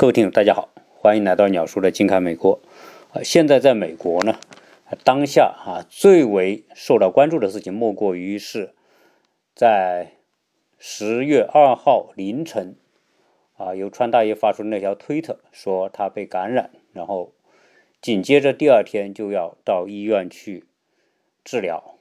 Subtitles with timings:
[0.00, 2.60] 各位听友，大家好，欢迎来到鸟叔的近看美国。
[3.12, 4.38] 啊，现在在美国呢，
[5.02, 8.74] 当下啊最为受到关注的事情，莫过于是，
[9.56, 10.12] 在
[10.78, 12.76] 十月二号凌晨，
[13.56, 17.32] 啊，由川大爷发出那条推特，说他被感染，然后
[18.00, 20.66] 紧接着第二天就要到医院去
[21.42, 21.97] 治疗。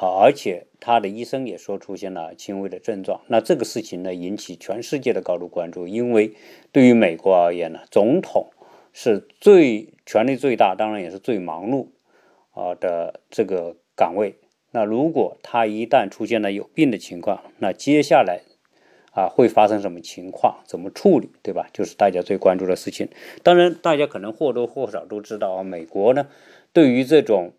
[0.00, 3.20] 啊，而且他的医生也说出现了轻微的症状。
[3.26, 5.86] 那这个事情呢，引起全世界的高度关注。
[5.86, 6.32] 因为
[6.72, 8.48] 对于美国而言呢，总统
[8.94, 11.88] 是最权力最大，当然也是最忙碌
[12.52, 14.36] 啊的这个岗位。
[14.70, 18.40] 那如果他一旦出现了有病的情况，那接下来
[19.12, 20.60] 啊会发生什么情况？
[20.64, 21.28] 怎么处理？
[21.42, 21.68] 对吧？
[21.74, 23.10] 就是大家最关注的事情。
[23.42, 26.26] 当然，大家可能或多或少都知道啊，美国呢，
[26.72, 27.52] 对于这种。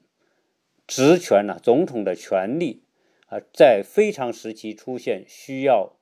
[0.92, 1.58] 职权呢？
[1.64, 2.84] 总统的权力
[3.28, 5.94] 啊，在非常时期出现需要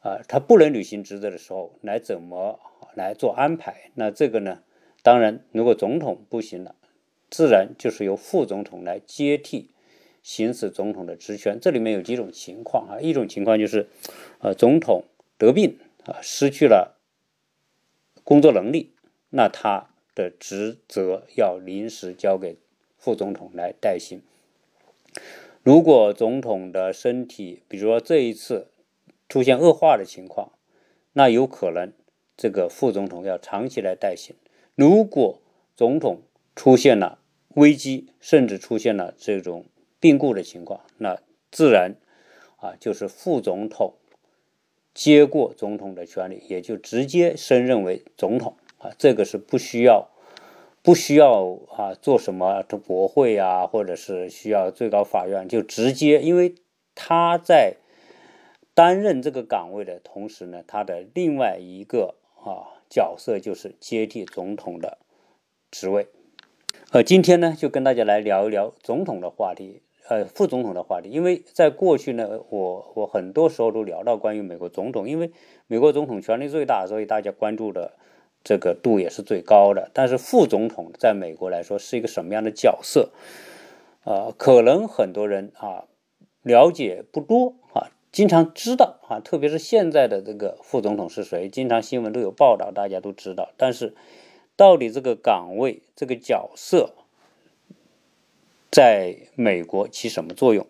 [0.00, 2.58] 啊，他不能履行职责的时候，来怎么
[2.94, 3.90] 来做安排？
[3.94, 4.62] 那这个呢？
[5.02, 6.74] 当然，如果总统不行了，
[7.28, 9.68] 自然就是由副总统来接替
[10.22, 11.58] 行使总统的职权。
[11.60, 13.90] 这里面有几种情况啊，一种情况就是，
[14.38, 15.04] 呃，总统
[15.36, 16.98] 得病啊，失去了
[18.24, 18.94] 工作能力，
[19.28, 22.56] 那他的职责要临时交给。
[23.02, 24.22] 副总统来代行。
[25.64, 28.68] 如果总统的身体，比如说这一次
[29.28, 30.52] 出现恶化的情况，
[31.14, 31.92] 那有可能
[32.36, 34.36] 这个副总统要长期来代行。
[34.76, 35.40] 如果
[35.76, 36.22] 总统
[36.54, 37.18] 出现了
[37.56, 39.64] 危机，甚至出现了这种
[39.98, 41.18] 病故的情况，那
[41.50, 41.96] 自然
[42.58, 43.94] 啊就是副总统
[44.94, 50.11] 接过总统的权利，也就直接升任为总统啊，这个是不需要。
[50.82, 56.56] 不需要啊，做什么的国会啊，或者是需要最高法院，就直接，因为
[56.96, 57.76] 他在
[58.74, 64.98] 担任这个岗位的同时呢，他的另外一个啊角色就是接替总统的
[65.70, 66.08] 职位。
[66.90, 71.10] 呃，今天呢，就跟大家来聊一聊总统的话题，呃，副总统的话题。
[71.10, 75.30] 因为在过去呢，我我很多时候都聊到关于美国总统，因为
[75.68, 77.92] 美国总统权力最大，所以大家关注的。
[78.44, 83.10] 这个度也是最高的，但是副总统在美国来说是一个什么样的角色？
[84.04, 85.84] 啊，可能很多人啊
[86.42, 93.52] 了解不多啊，经常知道啊，特别是现在的这个副总统是谁，经常新闻都有报道，大家都知道。
[93.56, 93.94] 但是
[94.56, 96.90] 到底这个岗位、这个角色
[98.72, 100.66] 在美国起什么作用？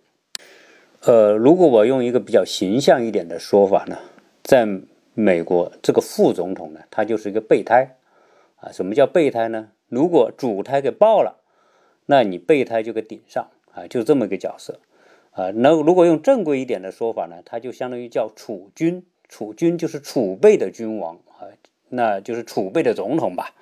[1.00, 3.98] 呃，如果我用一个比较形象一点的说法呢，
[4.42, 4.68] 在。
[5.14, 7.96] 美国这个副总统呢，他就是一个备胎
[8.56, 8.72] 啊。
[8.72, 9.72] 什么叫备胎呢？
[9.88, 11.42] 如果主胎给爆了，
[12.06, 14.80] 那你备胎就给顶上啊，就这么一个角色
[15.32, 15.50] 啊。
[15.54, 21.52] 那如果用正规一点的说法呢，他就相当于叫储君，储君就是储备的君王啊，
[21.90, 23.54] 那就是储备的总统吧。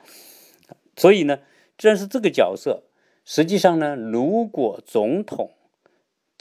[0.96, 1.40] 所以呢，
[1.76, 2.84] 正是这个角色，
[3.24, 5.50] 实际上呢，如果总统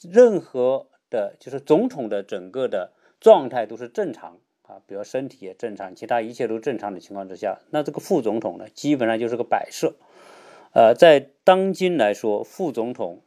[0.04, 4.38] 任何的，就是总统的整个的状态都是正常。
[4.70, 9.96] 啊，比如身体也正常，其他一切都正常的情况之下，那这个副总统呢，基本上就是个摆设。
[10.74, 13.22] 呃，在当今来说，副总统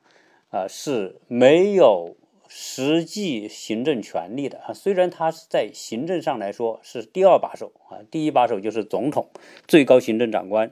[0.51, 2.15] 啊是没有
[2.47, 4.73] 实际行政权力的啊。
[4.73, 9.29] 虽然他是在行政上来说是第二把手啊，第一把手就是总统，
[9.67, 10.71] 最高行政长官、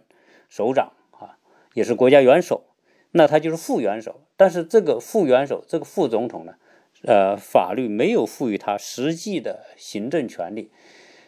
[0.49, 1.37] 首长啊，
[1.75, 2.63] 也是国家元首，
[3.11, 4.21] 那他就是副元首。
[4.37, 6.55] 但是这个副元首，这个副总统呢？
[7.03, 10.71] 呃，法律没有赋予他实际的行政权利。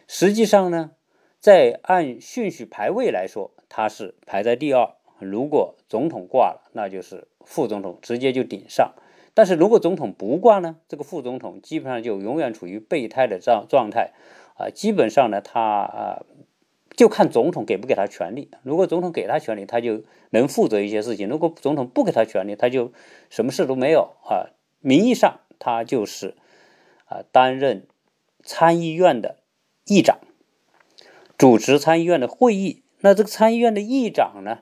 [0.07, 0.91] 实际上呢，
[1.39, 4.91] 在按顺序排位来说，他是排在第二。
[5.19, 8.93] 如果总统挂了，那就是副总统直接就顶上。
[9.33, 14.11] 但是如果总统不挂呢，这个副总统基本上就永远处于备胎的状状态
[14.55, 14.69] 啊。
[14.69, 16.25] 基本上呢，他啊
[16.95, 18.51] 就看总统给不给他权利。
[18.61, 22.91] 如果总统给他权利，他就能负责一些事情；如果总统不给他权利，他就
[23.31, 24.53] 什么事都没有啊。
[24.81, 25.39] 名义上。
[25.59, 26.35] 他就是
[27.05, 27.87] 啊，担任
[28.43, 29.37] 参议院的
[29.85, 30.19] 议长，
[31.37, 32.83] 主持参议院的会议。
[32.99, 34.59] 那这个参议院的议长呢，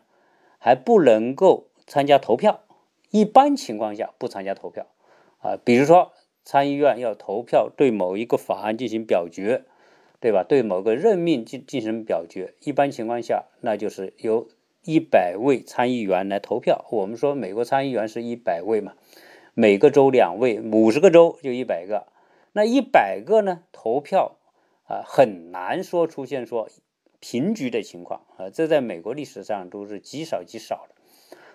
[0.57, 2.63] 还不能够参加投票，
[3.11, 4.87] 一般情况下不参加投票
[5.39, 5.57] 啊。
[5.63, 6.11] 比如说
[6.43, 9.65] 参议院要投票对某一个法案进行表决，
[10.19, 10.43] 对吧？
[10.43, 14.47] 对某个任命进进行表决，一般情况下那就是由
[14.83, 16.85] 一百位参议员来投票。
[16.89, 18.93] 我们说美国参议员是一百位嘛。
[19.53, 22.07] 每个州两位，五十个州就一百个，
[22.53, 23.63] 那一百个呢？
[23.71, 24.37] 投票
[24.83, 26.69] 啊，很难说出现说
[27.19, 30.95] 平局的情况啊，这在美国历史上都是极少极少的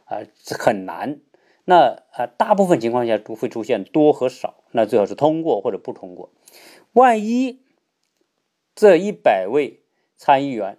[0.04, 0.22] 啊，
[0.58, 1.20] 很难。
[1.64, 6.31] 那啊，大部分情况下都会出现多和少，那最好是通过或者不通过。
[6.92, 7.60] 万一
[8.76, 9.82] 这一百位
[10.16, 10.78] 参议员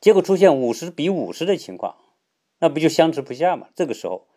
[0.00, 1.96] 结果出现五十比五十的情况，
[2.60, 3.66] 那不就相持不下嘛？
[3.74, 4.27] 这个时候，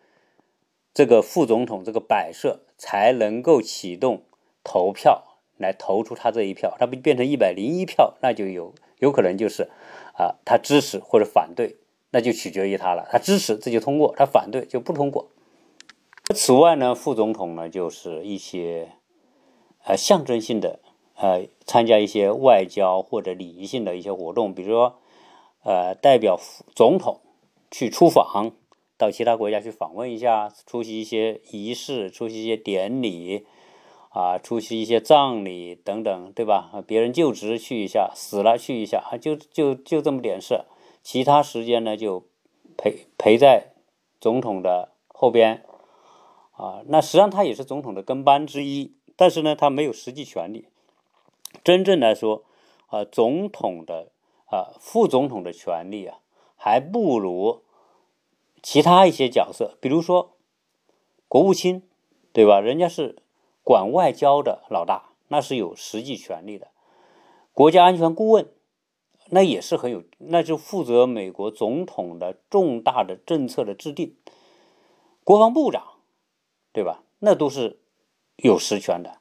[0.94, 4.22] 这个副总统这个摆设才能够启动
[4.62, 9.70] 投票来投出他这一票，他不变成一百零一票，那就有有可能就是
[10.14, 11.76] 啊，他支持或者反对，
[12.10, 13.08] 那就取决于他了。
[13.10, 15.28] 他支持这就通过，他反对就不通过。
[16.34, 18.92] 此外呢，副总统呢就是一些
[19.84, 20.80] 呃象征性的
[21.16, 24.98] 呃参加一些外交或者礼仪性的一些活动，比如说
[25.62, 26.38] 呃代表
[26.74, 27.20] 总统
[27.70, 28.52] 去出访
[29.02, 33.44] 到其他国家去访问一下，出席一些仪式，出席一些典礼
[34.10, 36.70] 啊，出席一些葬礼等等，对吧？
[36.86, 40.60] 别人就职去一下，死了去一下，就就就这么点事，
[41.02, 42.28] 其他时间呢就
[42.78, 43.72] 陪陪在
[44.20, 45.64] 总统的后边。
[46.52, 50.66] 啊，那实际上他也是总统的跟班之一，但是呢，他没有实际权利。
[51.64, 52.44] 真正来说，
[52.86, 54.12] 啊，总统的
[54.46, 56.18] 啊，副总统的权利啊，
[56.54, 57.62] 还不如
[58.62, 60.36] 其他一些角色，比如说
[61.28, 61.82] 国务卿，
[62.32, 62.60] 对吧？
[62.60, 63.16] 人家是
[63.62, 66.68] 管外交的老大，那是有实际权利的。
[67.52, 68.48] 国家安全顾问，
[69.30, 74.16] 那也是很有，那就负责美国总统的重大的政策的制定。
[75.24, 75.88] 国防部长。
[76.74, 77.02] 对吧？
[77.18, 77.80] 那都是
[78.36, 79.18] 有实权的，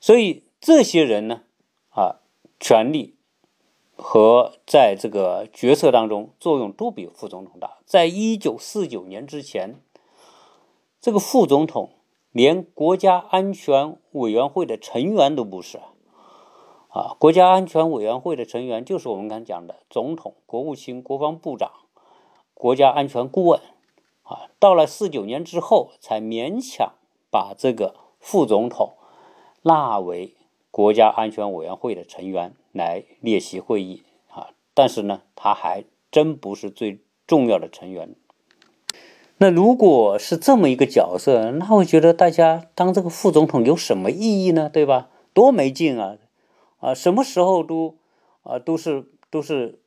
[0.00, 1.44] 所以这些人呢，
[1.90, 2.18] 啊，
[2.58, 3.14] 权力
[4.00, 7.78] 和在这个决策当中作用都比副总统大。
[7.84, 9.80] 在一九四九年之前，
[11.00, 11.90] 这个副总统
[12.32, 15.78] 连国家安全委员会的成员都不是
[16.88, 17.14] 啊！
[17.18, 21.70] 国家安全委员会的成员就是我们刚讲的总统、国务卿、国防部长、
[22.54, 23.60] 国家安全顾问。
[24.22, 26.94] 啊，到了四九年之后，才勉强
[27.30, 28.94] 把这个副总统
[29.62, 30.34] 纳为
[30.70, 34.50] 国家安全委员会的成员来列席会议啊。
[34.74, 38.14] 但是呢，他还真不是最重要的成员。
[39.38, 44.68] 那如果是这么一个角色，那我觉得大家当这个副总统有什么意义呢？
[44.68, 45.10] 对吧？
[45.32, 46.16] 多没劲啊！
[46.78, 47.96] 啊，什么时候都
[48.42, 49.80] 啊都是都是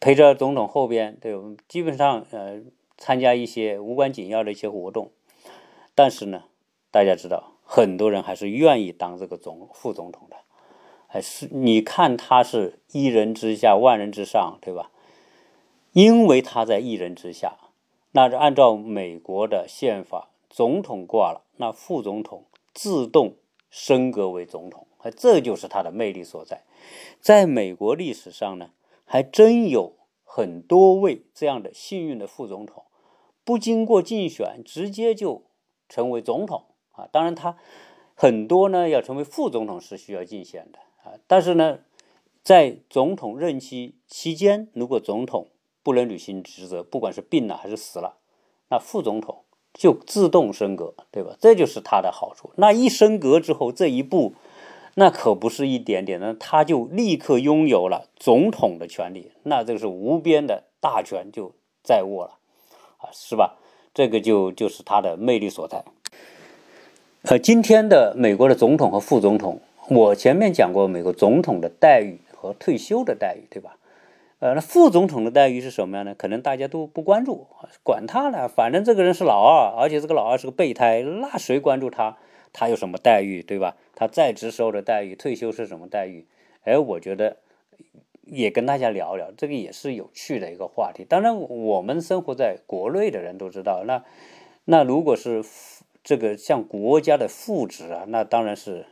[0.00, 1.34] 陪着总统后边，对，
[1.68, 2.62] 基本上呃。
[2.98, 5.10] 参加一些无关紧要的一些活动，
[5.92, 6.44] 但是呢，
[6.92, 10.36] 大家知道，很多人还是愿意当这个总副总统的，
[11.06, 14.90] 还是你看他是一人之下万人之上，对吧？
[15.92, 17.56] 因为他在一人之下，
[18.12, 23.34] 那是按照美国的宪法，总统挂了，那副总统自动
[23.70, 24.86] 升格为总统，
[25.16, 26.62] 这就是他的魅力所在。
[27.20, 28.70] 在美国历史上呢，
[29.04, 29.94] 还真有
[30.24, 32.84] 很多位这样的幸运的副总统。
[33.44, 35.44] 不经过竞选，直接就
[35.88, 37.08] 成为总统啊！
[37.12, 37.56] 当然，他
[38.14, 41.18] 很多呢要成为副总统是需要竞选的啊。
[41.26, 41.80] 但是呢，
[42.42, 45.48] 在总统任期期间，如果总统
[45.82, 48.18] 不能履行职责，不管是病了还是死了，
[48.68, 49.44] 那副总统
[49.74, 51.36] 就自动升格，对吧？
[51.40, 52.52] 这就是他的好处。
[52.56, 54.34] 那一升格之后，这一步
[54.94, 61.52] 那可不是一点点的，他就立刻拥有了总统的权利，那这个是无边的大权就
[61.82, 62.38] 在握了。
[62.98, 63.58] 啊，是吧？
[63.94, 65.84] 这个就就是他的魅力所在。
[67.24, 73.76] 呃，今天的美国的总统和副总统，我前面讲过美国总统的待遇和退休的待遇，对吧？
[74.40, 76.16] 呃，那副总统的待遇是什么样呢？
[76.18, 77.46] 可能大家都不关注，
[77.84, 82.16] 管他呢，反正这个人是老二，而且这个老二是个备胎，那谁关注他？
[82.52, 83.76] 他有什么待遇，对吧？
[83.94, 86.26] 他在职时候的待遇，退休是什么待遇？
[86.64, 87.36] 哎，我觉得。
[88.24, 91.04] 也跟大家聊聊，这个也是有趣的一个话题。
[91.04, 94.04] 当然，我们生活在国内的人都知道，那
[94.64, 95.42] 那如果是
[96.02, 98.86] 这个像国家的副职啊，那当然是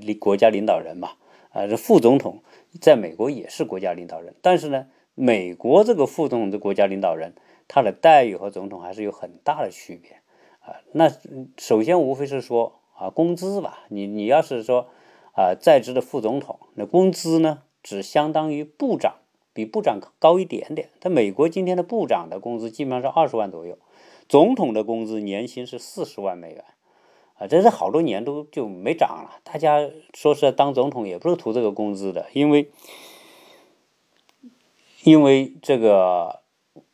[0.00, 1.12] 领国家领导人嘛。
[1.50, 2.42] 啊，这副总统
[2.80, 7.34] 在美国也是国家领导人，但是呢，美国这个副总统的国家领导人，
[7.68, 10.12] 他的待遇和总统还是有很大的区别
[10.60, 10.80] 啊。
[10.92, 11.10] 那
[11.58, 13.84] 首先无非是说啊，工资吧。
[13.88, 14.88] 你你要是说
[15.34, 17.62] 啊，在职的副总统，那工资呢？
[17.82, 19.16] 只相当于部长，
[19.52, 20.90] 比部长高一点点。
[21.00, 23.76] 但美国，今天的部长的工资基本上是二十万左右，
[24.28, 26.64] 总统的工资年薪是四十万美元，
[27.34, 29.40] 啊，这是好多年都就没涨了。
[29.44, 32.70] 大家说是当总统也不是图这个工资的，因为
[35.04, 36.40] 因为这个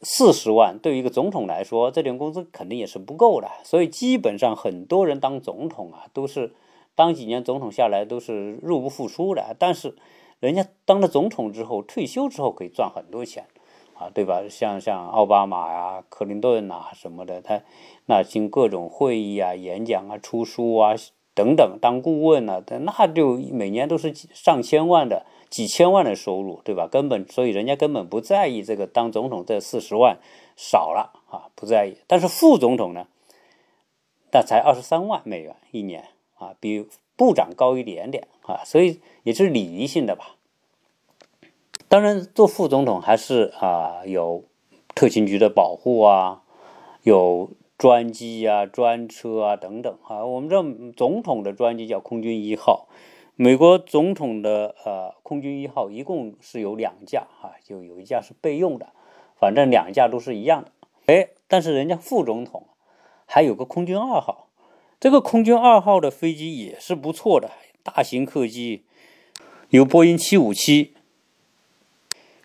[0.03, 3.49] 四十万对于一个总统来说，这点工资肯定也是不够的。
[3.65, 6.53] 所以基本上很多人当总统啊，都是
[6.95, 9.97] 当几年总统下来都是入不敷出的，但是。
[10.41, 13.49] 人家当了总统之后，退休之后可以赚很多钱，
[13.99, 14.43] 啊，对吧？
[14.49, 17.63] 像像奥巴马呀、克林顿呐什么的，他
[18.07, 20.95] 那经各种会议啊、演讲啊、出书啊
[21.35, 26.87] 等等，当顾问呢，那就每年都是上千万的几千万的收入，对吧？
[26.87, 30.19] 根本所以人家根本不在意这个当总统这四十万
[30.57, 31.99] 少了啊，不在意。
[32.07, 33.07] 但是副总统呢，
[34.33, 36.05] 那才二十三万美元一年
[36.37, 36.87] 啊，比
[37.17, 40.37] 部长高一点点啊，所以也是礼仪性的吧。
[41.89, 44.45] 当然，做副总统还是啊有
[44.95, 46.43] 特勤局的保护啊，
[47.03, 50.27] 有专机啊、专车啊等等啊。
[50.27, 50.63] 我们知道
[50.95, 52.89] 总统的专机叫空军一号，
[53.37, 58.89] 美国总统的呃空军一号一共是有两架啊，就有一架是备用的，
[59.41, 60.71] 反正两架都是一样的。
[61.07, 62.67] 哎，但是人家副总统
[63.25, 64.49] 还有个空军二号，
[65.01, 67.51] 这个空军二号的飞机也是不错的，
[67.83, 68.85] 大型客机，
[69.71, 70.93] 有波音七五七。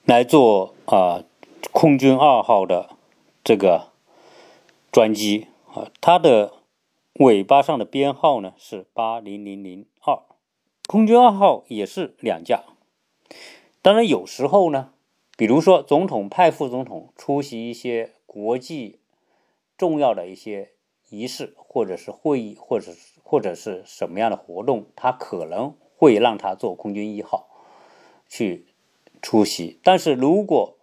[0.05, 1.24] 来做啊，
[1.72, 2.89] 空军二号的
[3.41, 3.93] 这个
[4.91, 6.51] 专机啊，它的
[7.13, 10.19] 尾巴上的编号呢是八零零零二，
[10.89, 12.63] 空军二号也是两架。
[13.81, 14.91] 当然有时候呢，
[15.38, 19.00] 比如说总统派副总统出席一些国际
[19.77, 20.72] 重要的一些
[21.10, 27.48] 仪式，或者是会议，或者是或者是什么样的活动，他可能会让他坐空军一号
[28.27, 28.67] 去。
[29.24, 30.75] 出席，但是如果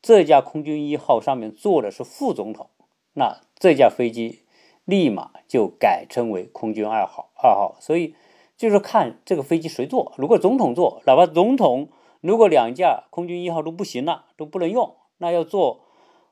[0.00, 2.70] 这架空军一号上面坐的是副总统，
[3.14, 4.44] 那这架飞机
[4.84, 7.30] 立马就改称为空军二号。
[7.34, 8.14] 二号，所以
[8.56, 10.14] 就是看这个飞机谁坐。
[10.16, 11.88] 如果总统坐，哪怕总统
[12.20, 15.80] 如果两架空军一号都不行了，都不能用，那要坐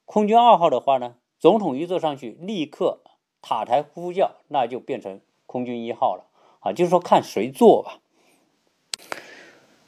[0.05, 3.01] 空军二号的话呢，总统一坐上去，立刻
[3.43, 6.27] 塔台呼叫，那就变成空军一号了
[6.61, 6.73] 啊。
[6.73, 7.99] 就是说看谁坐吧。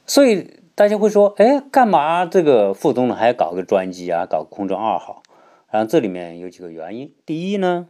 [0.05, 0.58] 所以。
[0.79, 5.25] 大家会说，哎，干嘛这个副总统还要搞个专机啊，搞空中二号？
[5.73, 7.13] 然后这里面有几个原因。
[7.27, 7.89] 第一呢，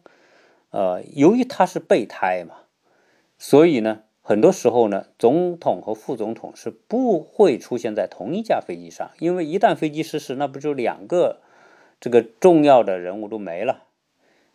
[0.71, 2.55] 呃，由于他是备胎嘛，
[3.37, 11.41] 所以呢，很多时候呢，总统和副总统是不会出现在同一架飞机上，因为一旦飞机失事，那不就两个
[12.01, 13.83] 这个重要的人物都没了？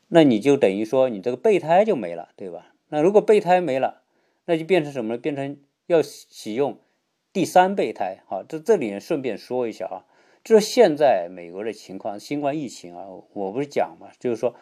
[0.07, 2.73] 那你就等于说你这个备胎就没了，对吧？
[2.89, 4.01] 那如果备胎没了，
[4.45, 5.19] 那就变成什么呢？
[5.19, 6.79] 变成要启用。
[7.33, 10.05] 第三备胎，好，这这里顺便说一下啊，
[10.43, 14.55] 就是现在美国的情况，新冠疫情啊，我不是讲嘛，就是说，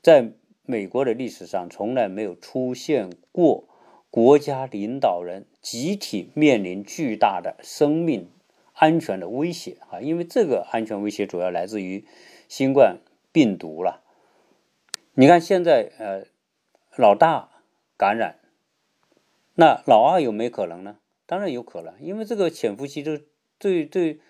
[0.00, 0.30] 在
[0.64, 3.64] 美国的历史上从来没有出现过
[4.08, 8.30] 国家领导人集体面临巨大的生命
[8.74, 12.04] 安全的威胁啊，因为这个安全威胁主要来自于
[12.46, 12.98] 新冠
[13.32, 14.00] 病毒了。
[15.14, 16.24] 你看现在呃，
[16.94, 17.48] 老大
[17.96, 18.38] 感染，
[19.56, 20.98] 那老二有没有可能呢？
[21.32, 23.18] 当然有可能，因为这个潜伏期就
[23.58, 24.20] 最最，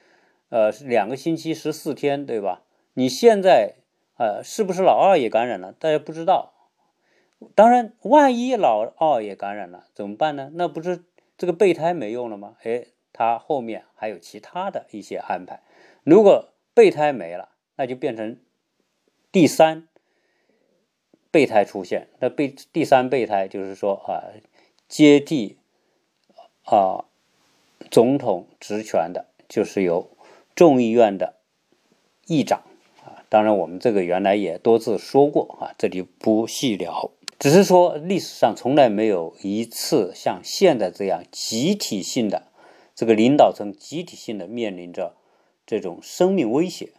[0.51, 2.63] 呃，两个星期十四天，对吧？
[2.95, 3.75] 你现在
[4.19, 5.73] 呃，是不是老二也感染了？
[5.73, 6.53] 大家不知道。
[7.57, 10.53] 当然，万一老二也感染了，怎么办呢？
[10.55, 11.03] 那不是
[11.37, 12.57] 这个备胎没用了吗？
[12.63, 15.61] 哎，他后面还有其他的一些安排。
[16.05, 18.39] 如果备胎没了，那就变成
[19.33, 19.89] 第三
[21.33, 22.07] 备胎出现。
[22.21, 24.31] 那备第三备胎就是说啊，
[24.87, 25.59] 接替。
[26.73, 27.05] 啊，
[27.91, 30.09] 总统职权的就是由
[30.55, 31.35] 众议院的
[32.27, 32.63] 议长
[33.05, 33.21] 啊。
[33.29, 37.11] 当然，我们这个原来也多次说过啊，这里不细聊。
[37.39, 42.45] 只是说历史上从来没有一次像现在这样集体性的
[42.95, 45.15] 这个领导层集体性的面临着
[45.67, 46.95] 这种生命威胁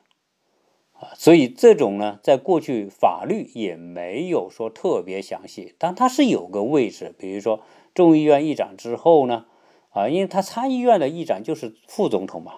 [0.92, 1.10] 啊。
[1.16, 7.62] 所以这种呢，在过去法律也没有说特别详细，但它是有个位置，比如说
[7.96, 9.48] 众议院议长之后呢。
[9.94, 12.54] 啊，因为他参议院的议长就是副总统嘛，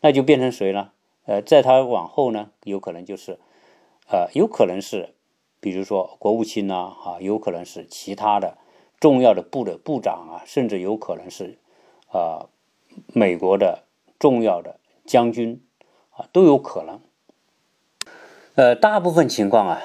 [0.00, 0.92] 那就变成谁呢？
[1.26, 3.38] 呃，在他往后呢，有可能就是，
[4.08, 5.14] 呃，有可能是，
[5.60, 8.56] 比如说国务卿呐，啊，有可能是其他的
[9.00, 11.58] 重要的部的部长啊，甚至有可能是，
[12.12, 12.46] 啊，
[13.12, 13.84] 美国的
[14.18, 15.60] 重要的将军
[16.10, 17.00] 啊，都有可能。
[18.54, 19.82] 呃，大部分情况啊，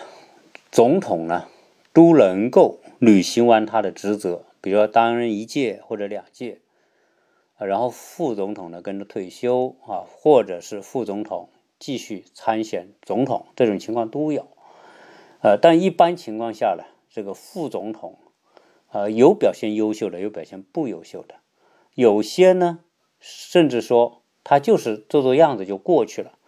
[0.71, 1.47] 总统呢
[1.91, 6.59] 都能够履行完他的职责，比如说担任一届或者两届。
[7.59, 14.47] 然后副总统呢跟着退休啊，或者是副总统继续参选总统，这种情况都有。
[15.41, 18.17] 呃，但一般情况下呢，这个副总统，
[18.91, 21.35] 呃，有表现优秀的，有表现不优秀的，
[21.93, 22.79] 有些呢，
[23.19, 26.39] 甚至说他就是做做样子就过去了。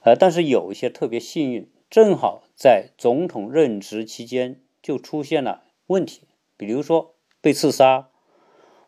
[0.00, 6.22] 呃，但是有一些特别幸运，正好在总统任职期间就出现了问题，
[6.56, 8.10] 比如说被刺杀，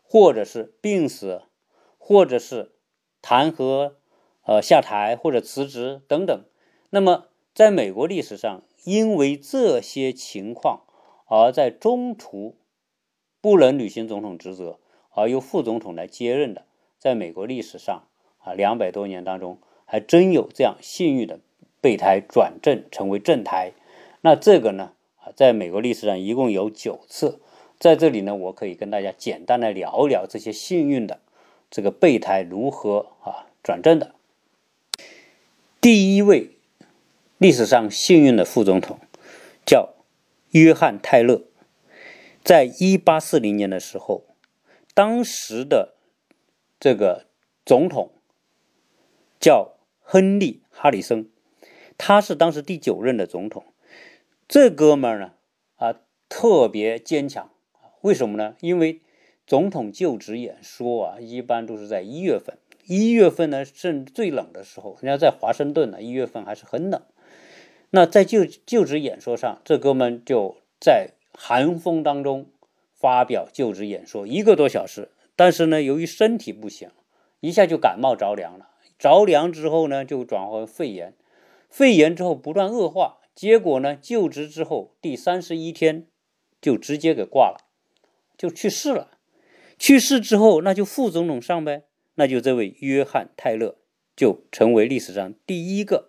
[0.03, 1.43] 或者是病死。
[2.09, 2.71] 或者是
[3.21, 3.95] 弹劾、
[4.45, 6.45] 呃下台或者辞职等等，
[6.91, 10.83] 那么在美国历史上，因为这些情况
[11.27, 12.55] 而在中途
[13.41, 14.79] 不能履行总统职责，
[15.11, 16.63] 而由副总统来接任的，
[16.97, 18.05] 在美国历史上
[18.39, 21.41] 啊两百多年当中，还真有这样幸运的
[21.81, 23.73] 备胎转正成为正胎。
[24.21, 27.41] 那这个呢啊，在美国历史上一共有九次。
[27.81, 31.21] 在这里呢，我可以跟大家简单的聊一聊这些幸运的
[31.71, 34.15] 这个备胎如何啊转正的。
[35.81, 36.57] 第一位
[37.39, 38.99] 历史上幸运的副总统
[39.65, 39.95] 叫
[40.51, 41.45] 约翰泰勒，
[42.43, 44.25] 在一八四零年的时候，
[44.95, 45.95] 当时的
[46.81, 47.27] 这个
[47.65, 48.13] 总统
[49.39, 51.29] 叫亨利哈里森，
[51.99, 53.65] 他是当时第九任的总统。
[54.49, 55.33] 这哥们儿呢
[55.77, 57.51] 啊特别坚强。
[58.01, 58.57] 为什么呢？
[58.61, 59.01] 因为
[59.47, 62.59] 总统就职演说啊，一般都是在一月份。
[62.85, 64.97] 一月份呢，甚至最冷的时候。
[65.01, 67.01] 人家在华盛顿呢，一月份还是很冷。
[67.91, 72.47] 那在就就职演说上，这哥们就在寒风当中
[72.93, 75.11] 发表就职演说，一个多小时。
[75.37, 76.91] 但是呢，由于身体不行，
[77.41, 78.71] 一下就感冒着凉了。
[78.99, 81.15] 着凉之后呢，就转化为肺炎。
[81.69, 86.07] 肺炎之后不断恶化，结果呢，就职之后第三十一天
[86.61, 87.67] 就直接给挂了。
[88.39, 89.16] 就去世了，
[89.79, 91.83] 去世之后，那就副总统上呗，
[92.15, 93.77] 那就这位约翰泰勒
[94.17, 96.09] 就成为历史上第一个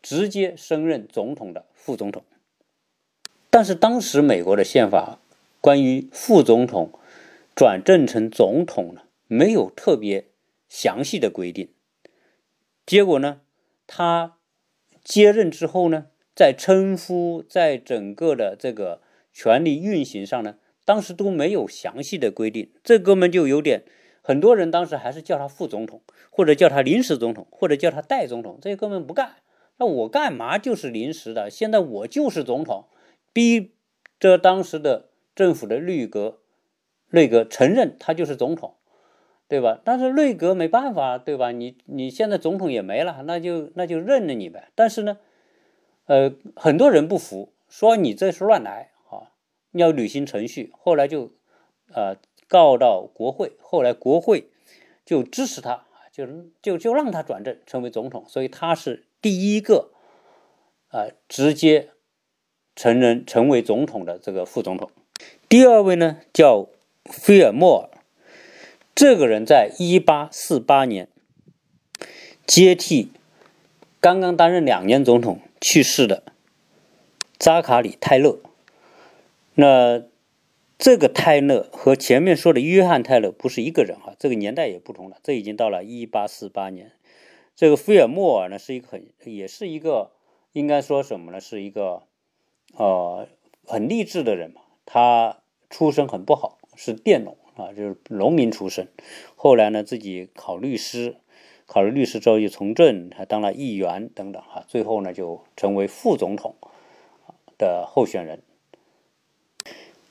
[0.00, 2.24] 直接升任总统的副总统。
[3.50, 5.20] 但是当时美国的宪法
[5.60, 6.90] 关于副总统
[7.54, 10.28] 转正成总统呢，没有特别
[10.70, 11.68] 详细的规定。
[12.86, 13.42] 结果呢，
[13.86, 14.38] 他
[15.04, 19.02] 接任之后呢，在称呼，在整个的这个
[19.34, 20.56] 权力运行上呢。
[20.84, 23.84] 当时都没有详细的规定，这哥们就有点，
[24.20, 28.58] 很多人当时还是叫他副总统，或者叫他临时总统，或者叫他代总统。
[28.60, 29.36] 这哥们不干，
[29.78, 31.48] 那我干嘛就是临时的？
[31.50, 32.86] 现在我就是总统，
[33.32, 33.72] 逼
[34.18, 36.38] 着当时的政府的内阁，
[37.10, 38.74] 内阁承认他就是总统，
[39.48, 39.80] 对吧？
[39.84, 41.50] 但是内阁没办法，对吧？
[41.52, 44.70] 你你现在总统也没了，那就那就认了你呗。
[44.74, 45.18] 但是呢，
[46.06, 48.91] 呃，很多人不服，说你这是乱来。
[49.72, 51.32] 要履行程序，后来就，
[51.92, 54.50] 呃，告到国会，后来国会
[55.04, 56.26] 就支持他，就
[56.60, 59.90] 就就让他转正成为总统，所以他是第一个，
[60.88, 61.88] 啊，直接
[62.76, 64.90] 承认成为总统的这个副总统。
[65.48, 66.68] 第二位呢叫
[67.04, 67.98] 菲尔莫尔，
[68.94, 71.08] 这个人在一八四八年
[72.46, 73.10] 接替
[74.00, 76.22] 刚刚担任两年总统去世的
[77.38, 78.40] 扎卡里泰勒。
[79.54, 80.04] 那
[80.78, 85.18] 这个泰勒和前面说的约翰泰勒不是一个人哈，这个年代也不同了。
[85.22, 86.92] 这已经到了一八四八年。
[87.54, 90.12] 这个菲尔莫尔呢，是一个很，也是一个
[90.52, 91.40] 应该说什么呢？
[91.40, 92.02] 是一个
[92.74, 93.28] 呃
[93.66, 94.62] 很励志的人嘛。
[94.86, 98.88] 他出身很不好，是佃农啊，就是农民出身。
[99.36, 101.16] 后来呢，自己考律师，
[101.66, 104.64] 考了律师之后又从政，还当了议员等等哈。
[104.66, 106.56] 最后呢，就成为副总统
[107.58, 108.42] 的候选人。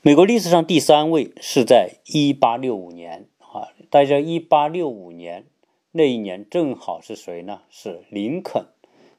[0.04, 5.46] 美国历史上第三位是在一八六五年啊，大家一八六五年
[5.92, 7.62] 那一年正好是谁呢？
[7.70, 8.66] 是林肯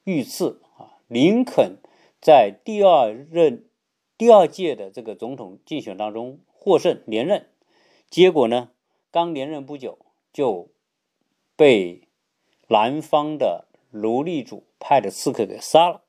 [0.04, 1.00] 遇刺啊。
[1.08, 1.78] 林肯
[2.22, 3.63] 在第二任
[4.17, 7.48] 第二届的这个总统竞选当中获胜连任，
[8.10, 8.72] 结果呢，
[9.10, 10.00] 刚连任不久
[10.34, 10.69] 就
[11.56, 12.10] 被
[12.67, 16.02] 南方的奴隶主派的刺客给杀了。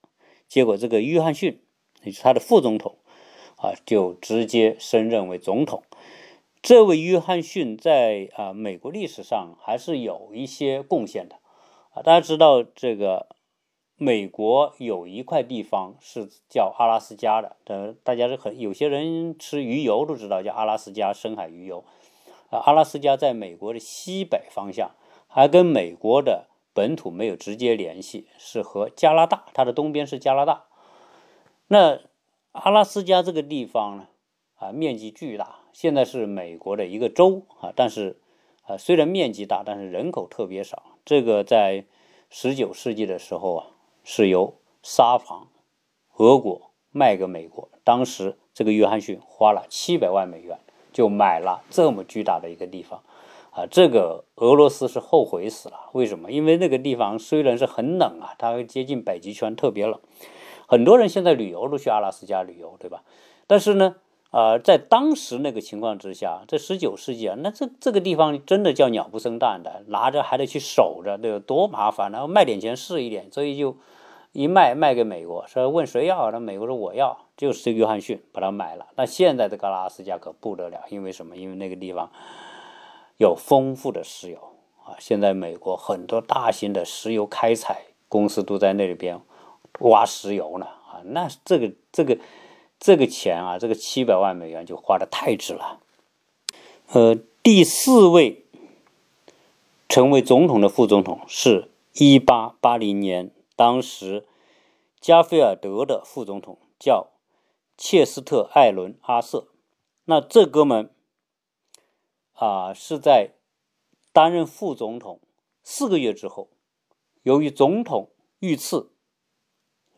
[0.49, 1.63] 结果这个约翰逊
[2.03, 2.99] 也是他的副总统。
[3.65, 5.83] 啊，就直接升任为总统。
[6.61, 11.37] 这位约翰逊在啊美国历史上还是有一些贡献的
[11.95, 12.03] 啊。
[12.03, 13.29] 大家知道，这个
[13.97, 21.85] 美国有一块地方是叫阿拉斯加的，呃，大家是很有些人吃鱼油都知道叫阿拉斯加深海鱼油
[22.51, 22.59] 啊。
[22.59, 24.91] 阿拉斯加在美国的西北方向，
[25.27, 30.65] 还跟美国的本土没有直接联系，是和加拿大，它的东边是加拿大。
[31.69, 32.01] 那
[32.55, 34.07] 阿拉斯加这个地方呢，
[34.55, 38.21] 啊，面积巨大，现在是美国的一个州啊，但是，
[38.63, 40.85] 啊，虽然面积大，但是人口特别少。
[41.05, 41.85] 这个在
[42.31, 43.67] 十九世纪的时候啊，
[44.05, 45.49] 是由沙皇
[46.17, 50.61] 俄国卖给美国，当时这个约翰逊花了七百万美元
[50.93, 53.03] 就买了这么巨大的一个地方，
[53.51, 55.91] 啊，这个俄罗斯是后悔死了。
[55.93, 56.31] 为什么？
[56.31, 59.99] 因为那个地方虽然是很冷啊，它接近北极圈，特别冷。
[60.67, 63.03] 很多人现在旅游都去阿拉斯加旅游，对吧？
[63.47, 63.97] 但是呢，
[64.31, 71.45] 呃，在当时那个情况之下，这十九世纪啊，那这这个地方真的叫鸟不生蛋的，拿着还得去守着，对吧？
[71.47, 72.11] 多麻烦！
[72.11, 73.77] 然后卖点钱是一点，所以就
[74.33, 78.87] 一卖卖给美国，说问谁要，那美国说我要，就是约翰逊把它买了。
[78.97, 81.37] 那现在这个阿拉斯加可不得了，因为什么？
[81.37, 82.11] 因为那个地方
[83.19, 84.39] 有丰富的石油
[84.85, 89.21] 啊，现在美国很多大型的石油开采公司都在那里边
[89.81, 92.19] 挖石油呢啊，那这个这个
[92.79, 95.81] 这个钱啊，这个七百万美元就花的太值了。
[96.89, 98.45] 呃，第四位
[99.89, 104.27] 成为总统的副总统是一八八零年，当时
[105.01, 107.09] 加菲尔德的副总统叫
[107.77, 109.49] 切斯特·艾伦·阿瑟。
[110.05, 110.91] 那这哥们
[112.35, 113.31] 啊，是在
[114.13, 115.21] 担任副总统
[115.63, 116.49] 四个月之后，
[117.23, 118.11] 由于总统
[118.41, 118.91] 遇刺，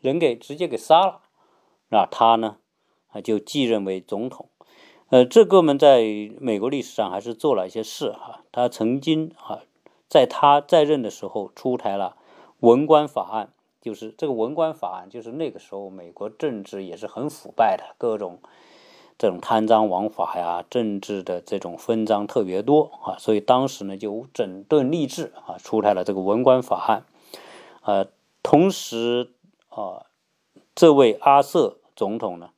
[0.01, 1.21] 人给直接给杀了，
[1.89, 2.57] 那他呢
[3.09, 4.49] 啊就继任为总统。
[5.09, 6.01] 呃，这哥们在
[6.39, 8.41] 美国历史上还是做了一些事哈。
[8.51, 9.61] 他曾经啊，
[10.09, 12.17] 在他在任的时候出台了
[12.59, 18.39] 文官法案，就是这个文官法案，就是那个时候美国政治也是很腐败的，各种
[19.17, 27.05] 这种贪赃枉法呀，政治的这种分赃特别多啊，所以当时呢就整顿吏治啊，出台了这个文官法案。
[27.83, 28.07] 呃，
[28.43, 29.31] 同时
[29.77, 30.07] 啊，
[30.73, 32.49] 这位阿瑟总统呢。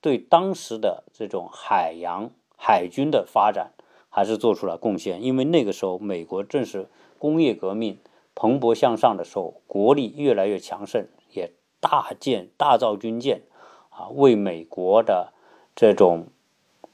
[0.00, 3.72] 对当时的这种海洋海军的发展
[4.10, 6.88] 还是做出了贡献，因为那个时候美国正是
[7.18, 7.98] 工业革命
[8.34, 13.42] 蓬勃向上的时候，国力越来越强盛，也大建大造军舰，
[13.88, 15.32] 啊，为美国的
[15.74, 16.26] 这种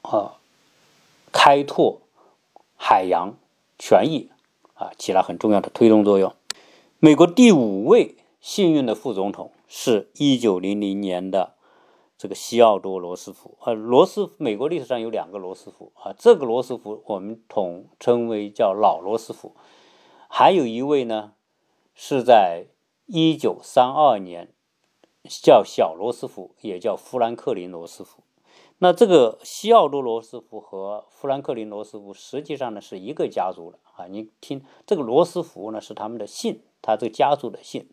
[0.03, 0.39] 啊
[1.33, 1.99] 开拓
[2.77, 3.35] 海洋
[3.77, 4.29] 权益
[4.73, 6.33] 啊起了很重要的推动作用。
[6.99, 11.55] 美国第五位幸运的副总统是一九零零年的。
[12.17, 19.55] 这个西奥多·罗斯福啊，罗斯美国历史上有两个罗斯福啊，这个罗斯福我们统称为叫老罗斯福，
[20.27, 21.33] 还有一位呢
[21.95, 22.67] 是在
[23.07, 24.53] 一九三二年
[25.23, 28.21] 叫小罗斯福，也叫富兰克林·罗斯福。
[28.77, 37.89] 那这个西奥多·罗斯福和富兰克林·罗斯福实际上呢是一个家族的啊，你听这个罗斯福呢是他们的姓，他这个家族的姓。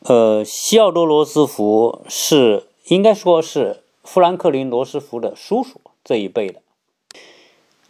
[0.00, 6.62] 呃，西奥多·罗斯福是应该说是富兰克林·罗斯福的叔叔这一辈的。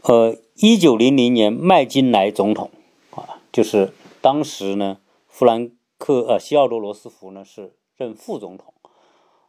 [0.02, 2.70] 呃，一九零零年麦金莱总统
[3.10, 3.92] 啊，就是
[4.22, 8.72] 当时呢，富兰克呃西奥多·罗斯福呢是任副总统，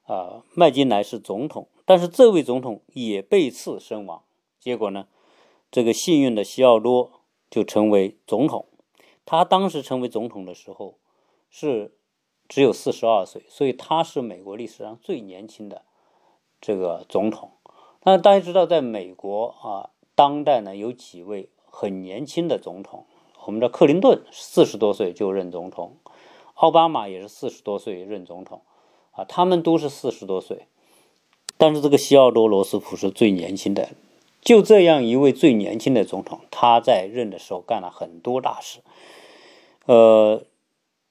[0.03, 4.23] 啊，麦金莱是总统，但是这位总统也被刺身亡。
[4.59, 5.07] 结果呢，
[5.71, 7.11] 这个幸运的西奥多
[7.49, 8.65] 就成为总统。
[9.25, 10.95] 他当时成为总统的时候
[11.49, 11.93] 是。
[12.47, 15.81] 只有四十二岁，所以他是美国历史上最年轻的
[16.61, 17.51] 这个总统。
[18.03, 23.05] 那大家知道，在美国啊，当代呢有几位很年轻的总统。
[23.45, 25.97] 我们的克林顿四十多岁就任总统，
[26.55, 28.61] 奥巴马也是四十多岁任总统，
[29.11, 30.67] 啊，他们都是四十多岁。
[31.57, 33.89] 但是这个西奥多·罗斯福是最年轻的。
[34.41, 38.79] 就这样一位最年轻的总统，他在任的时候干了很多大事，
[39.85, 40.43] 呃。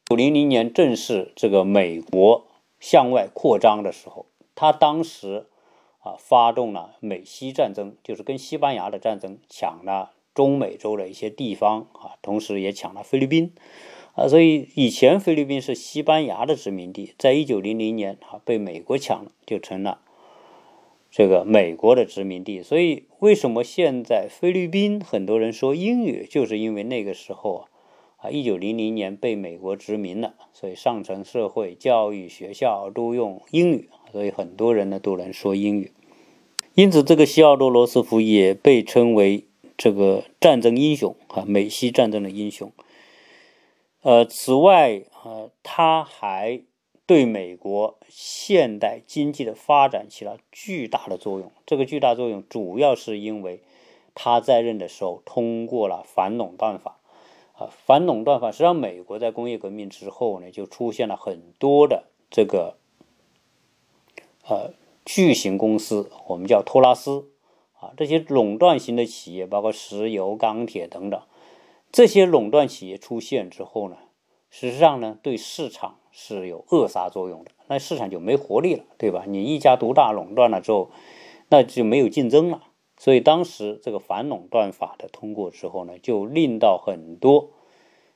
[0.08, 2.46] 九零零年正是这个美国
[2.78, 5.46] 向外扩张的时候，他当时
[5.98, 13.52] 啊发动了美西战争，就是跟西班牙的战争，抢了中美洲的一些地方啊，同时也抢了菲律宾
[14.14, 19.98] 啊，所以以前菲律宾是西班牙的殖民地，在一九零零年啊被美国抢了，就成了
[21.10, 22.62] 这个美国的殖民地。
[22.62, 27.68] 所以为什么现在菲律宾很多人说英语，就是因为那个时候啊。
[28.26, 35.92] 啊，一九零零年被美国殖民了，所以上层社会、教育、学校都用英语，所以很多人呢都能说英语。
[36.74, 39.44] 因此，这个西奥多·罗斯福也被称为
[39.76, 42.72] 这个战争英雄啊，美西战争的英雄。
[44.02, 46.62] 呃，此外，呃，他还
[47.06, 51.52] 对美国现代经济的发展起了巨大的作用。
[51.64, 53.60] 这个巨大作用主要是因为
[54.16, 56.98] 他在任的时候通过了反垄断法。
[57.58, 62.76] 啊，反垄断法实际上，美国在工业革命之后呢，就出现了很多的这个
[64.46, 64.74] 呃
[65.06, 67.30] 巨型公司，我们叫托拉斯
[67.80, 71.20] 啊，这些垄断型的企业，包括石油、钢铁等等，
[71.90, 73.96] 这些垄断企业出现之后呢，
[74.50, 79.24] 实际上呢，对市场是有扼杀作用的，那市场就没活力了，对吧？
[79.26, 80.90] 你一家独大垄断了之后，
[81.48, 82.64] 那就没有竞争了。
[82.98, 87.50] 所以当时这个反垄断法的通过之后呢，就令到很多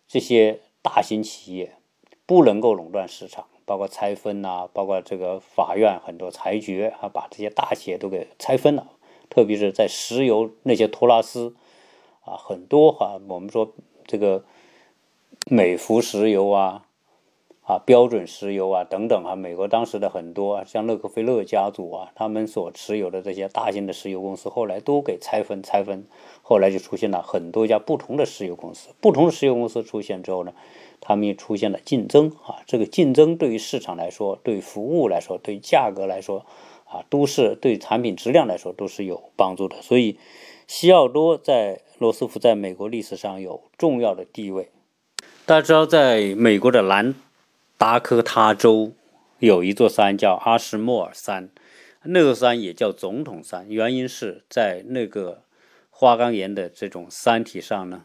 [0.09, 1.77] 这些大型企业
[2.25, 8.93] 不能够垄断市场，包括拆分呐，包括这个法院很多裁决啊，把这些大企业都给拆分了。
[9.29, 11.55] 特别是在石油那些托拉斯
[12.25, 13.73] 啊，很多哈，我们说
[14.07, 14.45] 这个
[15.47, 16.87] 美孚石油啊，
[17.71, 26.05] 啊，标准石油啊等等啊，美国当时的很多像洛克菲勒家族啊，他们所持有的这些大型的石油公司，后来都给拆分拆分，
[26.43, 28.89] 后来就出现了很多家不同的石油公司。
[29.01, 30.53] 不同的石油公司出现之后呢，
[31.01, 32.59] 他们也出现了竞争啊。
[32.67, 36.45] 这个竞争对于市场来说，对服务来说，对价格来说
[36.87, 39.81] 啊，都是对产品质量来说都是有帮助的。
[39.81, 40.19] 所以，
[40.67, 44.71] 西奥多在罗斯福在美国历史上有重要的地位。
[45.47, 47.15] 大家知道，在美国的南。
[47.81, 48.93] 达科他州
[49.39, 51.49] 有一座山叫阿什莫尔山，
[52.03, 55.45] 那个山也叫总统山，原因是在那个
[55.89, 58.05] 花岗岩的这种山体上呢，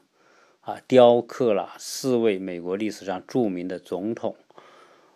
[0.61, 4.37] 啊，雕刻了四位美国历史上著名的总统，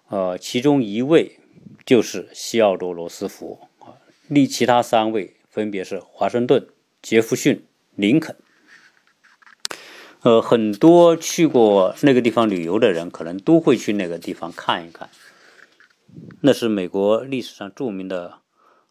[0.10, 1.40] 呃，其中一位
[1.86, 3.96] 就是西奥多·罗斯福啊，
[4.28, 6.68] 另其他三位分别是华盛顿、
[7.02, 7.64] 杰弗逊、
[7.96, 8.36] 林肯。
[10.22, 15.10] 呃，很多去过那个地方旅游的人，可能都会去那个地方看一看。
[16.42, 18.40] 那是美国历史上著名的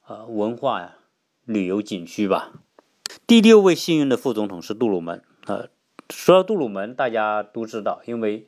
[0.06, 0.96] 呃文化呀
[1.44, 2.52] 旅游景区吧。
[3.26, 5.22] 第六位幸运的副总统是杜鲁门。
[5.44, 5.68] 呃，
[6.08, 8.46] 说到杜鲁门，大家都知道，因为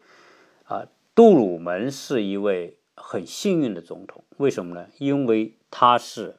[0.64, 4.24] 啊，杜鲁门是一位很幸运的总统。
[4.38, 4.86] 为什么呢？
[4.96, 6.36] 因为他是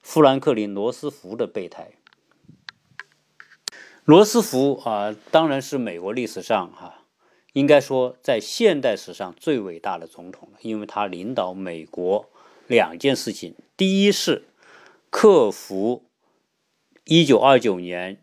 [0.00, 1.92] 富兰克林·罗斯福的备胎。
[4.06, 7.02] 罗斯福啊，当然是美国历史上哈，
[7.54, 12.30] 应该说在现代史上最伟大的总统了，因为他领导美国
[12.68, 14.44] 两件事情：第一是
[15.10, 16.04] 克服
[17.04, 18.22] 一九二九年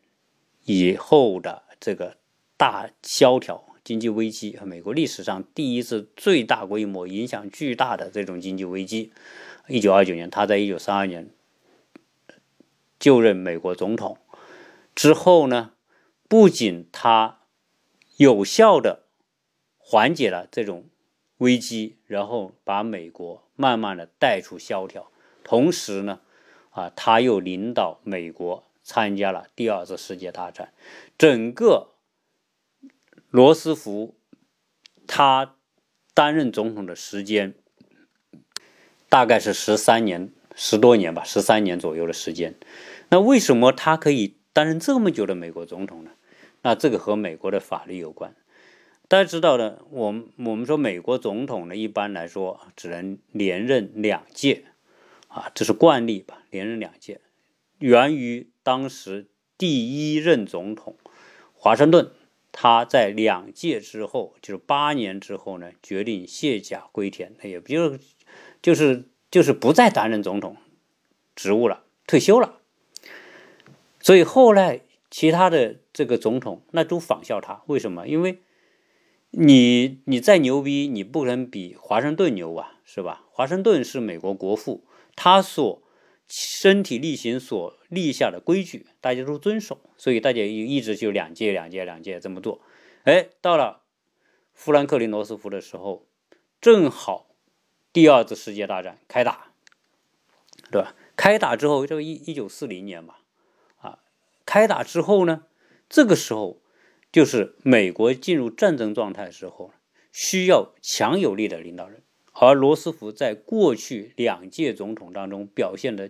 [0.64, 2.16] 以后的这个
[2.56, 9.12] 大萧条经济危机，和美国历史上第一次最大规模、影响巨大的这种经济危机。
[9.68, 11.30] 一九二九年，他在一九三二年
[12.98, 14.18] 就任美国总统
[14.96, 15.72] 之后呢？
[16.34, 17.42] 不仅他
[18.18, 19.04] 有效的
[19.78, 20.90] 缓解了这种
[21.38, 25.12] 危机，然后把美国慢慢的带出萧条，
[25.44, 26.22] 同时呢，
[26.72, 30.74] 啊，他又领导美国参加了第二次世界大战。
[31.20, 31.90] 整个
[33.30, 34.16] 罗斯福
[35.06, 35.54] 他
[36.16, 37.54] 担任总统的时间
[39.08, 42.56] 大概是十三年，十多年吧，十三年左右的时间。
[43.10, 46.10] 那为什么他可以担任这么久的美国总统呢？
[46.66, 48.34] 那这个和美国的法律有关，
[49.10, 54.64] 大家知道的，我们我们说美国总统呢，一般来说只能连任两届，
[55.28, 57.20] 啊，这是惯例吧，连任两届，
[57.80, 60.96] 源于当时第一任总统
[61.54, 62.12] 华盛顿，
[62.54, 68.00] 他在两届之后，就是八年之后呢，决定卸甲归田，也不就是
[68.62, 70.56] 就是就是不再担任总统
[71.36, 72.62] 职务了，退休了，
[74.00, 74.80] 所以后来。
[75.14, 78.08] 其他的这个总统那都仿效他，为什么？
[78.08, 78.40] 因为
[79.30, 83.24] 你你再牛逼，你不能比华盛顿牛啊，是吧？
[83.30, 84.84] 华盛顿是美国国父，
[85.16, 85.84] 他所
[86.28, 92.62] 身体力行所立下的规矩，大家都遵守，所以大家一直就两届两届两届这么做。
[93.04, 93.84] 哎，到了
[94.56, 96.08] 富兰克林罗斯福的时候，
[96.60, 97.28] 正好
[97.94, 99.52] 第二次世界大战开打，
[100.72, 100.96] 对吧？
[101.16, 103.20] 开打之后，这个一一九四零年吧。
[104.46, 105.44] 开打之后呢，
[105.90, 106.62] 这个时候
[107.12, 109.72] 就是美国进入战争状态的时候，
[110.12, 112.02] 需要强有力的领导人。
[112.34, 116.10] 而罗斯福在过去两届总统当中表现的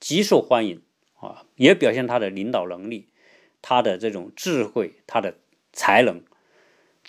[0.00, 0.82] 极受欢迎
[1.20, 3.10] 啊，也表现他的领导能力、
[3.60, 5.36] 他的这种智慧、他的
[5.72, 6.22] 才能，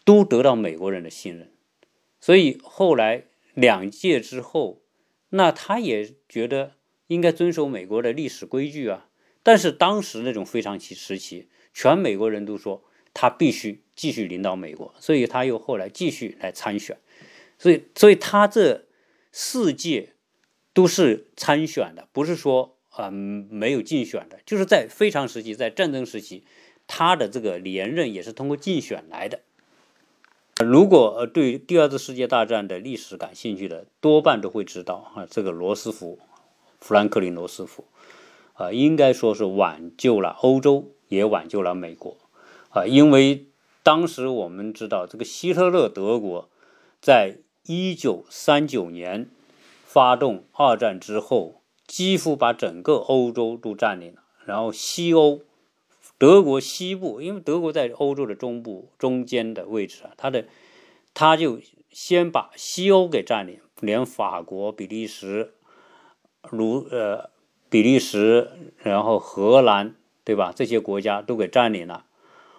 [0.04, 1.52] 都得到美国人的信任。
[2.20, 4.82] 所以后来两届之后，
[5.30, 6.74] 那他也觉得
[7.08, 9.08] 应该遵守美国的历史规矩啊。
[9.44, 12.82] 但是当时那种非常期时期，全美国人都说
[13.14, 16.98] 他必须继续领导美国，所以他又后来继续来参选，
[17.60, 18.86] 所以所以他这
[19.32, 20.14] 四届
[20.74, 26.46] 都是参选的，不是说啊没有竞选的，就是在非常时期，在战争时期，
[26.88, 29.42] 他的这个连任也是通过竞选来的。
[30.64, 36.20] 如果呃对第二次世界大战的历史感兴趣的，多半都会知道啊，这个罗斯福，
[36.80, 37.86] 富兰克林罗斯福。
[38.54, 42.18] 啊，应该说是挽救了欧洲，也挽救了美国，
[42.70, 43.48] 啊，因为
[43.82, 46.50] 当时我们知道，这个希特勒德国
[47.02, 49.30] 在一九三九年
[49.84, 54.22] 发动二战之后，几乎把整个欧洲都占领了。
[54.46, 55.42] 然后西欧，
[56.20, 60.46] 德国西部，因为德国在欧洲的中部中间的位置啊，他的
[61.16, 65.56] 他就先把西欧给占领，连法国、比利时，
[66.50, 67.33] 如呃。
[67.74, 68.52] 比利时，
[68.84, 70.54] 然后荷兰，对吧？
[70.56, 72.06] 这些国家都给占领了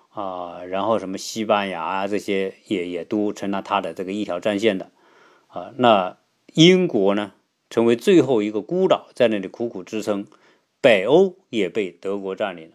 [0.08, 0.64] 啊。
[0.64, 4.90] 然后什么西班牙啊，这些也也都成了他的这个一条战线的
[5.46, 6.16] 啊，那
[6.54, 7.30] 英国呢，
[7.70, 10.26] 成为最后一个孤岛，在那里苦苦支撑。
[10.80, 12.74] 北欧也被德国占领了。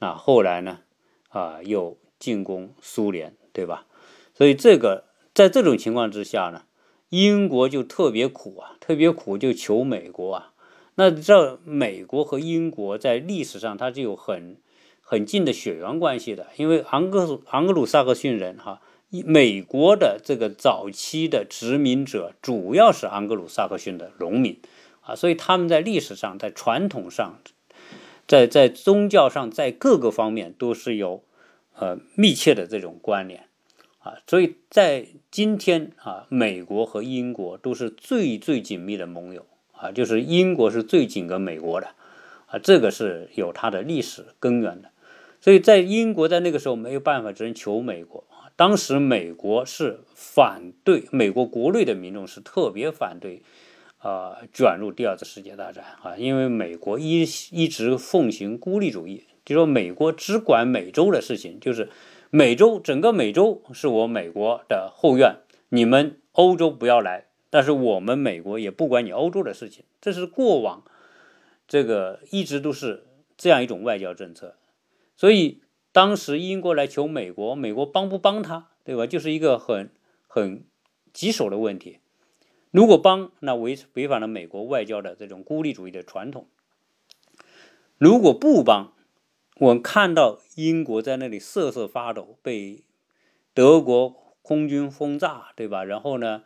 [0.00, 0.80] 那后来呢，
[1.28, 3.86] 啊，又进攻苏联，对吧？
[4.34, 6.64] 所以这个在这种情况之下呢，
[7.10, 10.52] 英国就特别苦啊，特别苦，就求美国啊。
[10.96, 14.56] 那这美国和英国在历史上它是有很
[15.00, 18.82] 很近的血缘关系的，因为昂格昂格鲁萨克逊人哈。
[19.24, 24.58] 美国的这个早期的殖民者主要是昂格鲁萨克逊的农民
[25.00, 27.38] 啊，所以他们在历史上、在传统上、
[28.26, 31.22] 在在宗教上、在各个方面都是有
[31.76, 33.44] 呃密切的这种关联
[34.00, 39.46] 啊，所以在今天啊，美国和英国都是最最紧密的盟友
[39.78, 41.88] 啊，就是英国是最紧跟美国的
[42.46, 44.90] 啊，这个是有它的历史根源的，
[45.40, 48.24] 所以在英国在那个时候没有办法，只能求美国。
[48.56, 53.42] 当时美国是反对，美国国内的民众是特别反对，
[53.98, 61.90] 啊，卷入第二次世界大战啊，因为美国一一直奉行孤立主义，就说美国只管美洲的事情，就是
[62.30, 65.36] 美洲整个美洲是我美国的后院，
[65.68, 70.84] 你们欧洲不要来，但是我们美国也不管你欧洲的事情，这是过往
[71.66, 73.06] 这个一直都是
[73.38, 74.56] 这样一种外交政策，
[75.16, 75.62] 所以。
[75.90, 79.06] 当时英国来求美国，美国帮不帮他，对吧？
[79.06, 79.90] 就是一个很
[80.26, 80.66] 很
[81.10, 82.00] 棘手的问题。
[82.70, 86.44] 如果帮，那违违反了美国外交的这种孤立主义的传统；
[87.96, 88.92] 如果不帮，
[89.58, 92.84] 我看到英国在那里瑟瑟发抖，被
[93.54, 95.82] 德国空军轰炸，对吧？
[95.82, 96.42] 然后呢，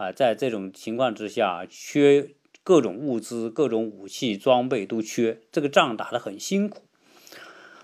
[0.00, 2.30] 啊，在这种情况之下，缺
[2.64, 6.84] 各种物资、各种武器装备都缺，这个仗打得很辛苦。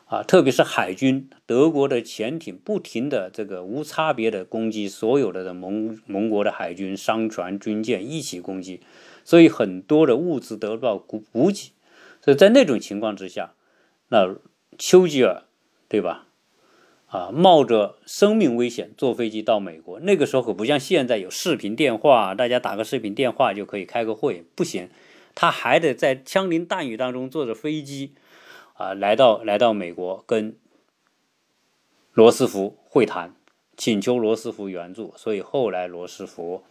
[0.06, 8.80] 啊，特别是海军，德国的潜艇不停的这个无差别的攻击所有的盟盟国的海军、商船、军舰一起攻击，
[9.22, 11.72] 所以很多的物资得不到补补给，
[12.22, 13.52] 所以在那种情况之下，
[14.08, 14.34] 那
[14.78, 15.42] 丘吉尔，
[15.86, 16.25] 对吧？
[17.06, 24.88] 啊，冒着生命危险坐飞机到美国，那个时候可不像现在有视频电话，大家打个视频电话就可以开个会，不行，
[25.34, 28.12] 他还得在枪林弹雨当中坐着飞机。
[28.74, 30.54] 啊，来到来到美国跟
[32.12, 33.34] 罗斯福会谈，
[33.74, 36.62] 请求罗斯福援助，所以后来罗斯福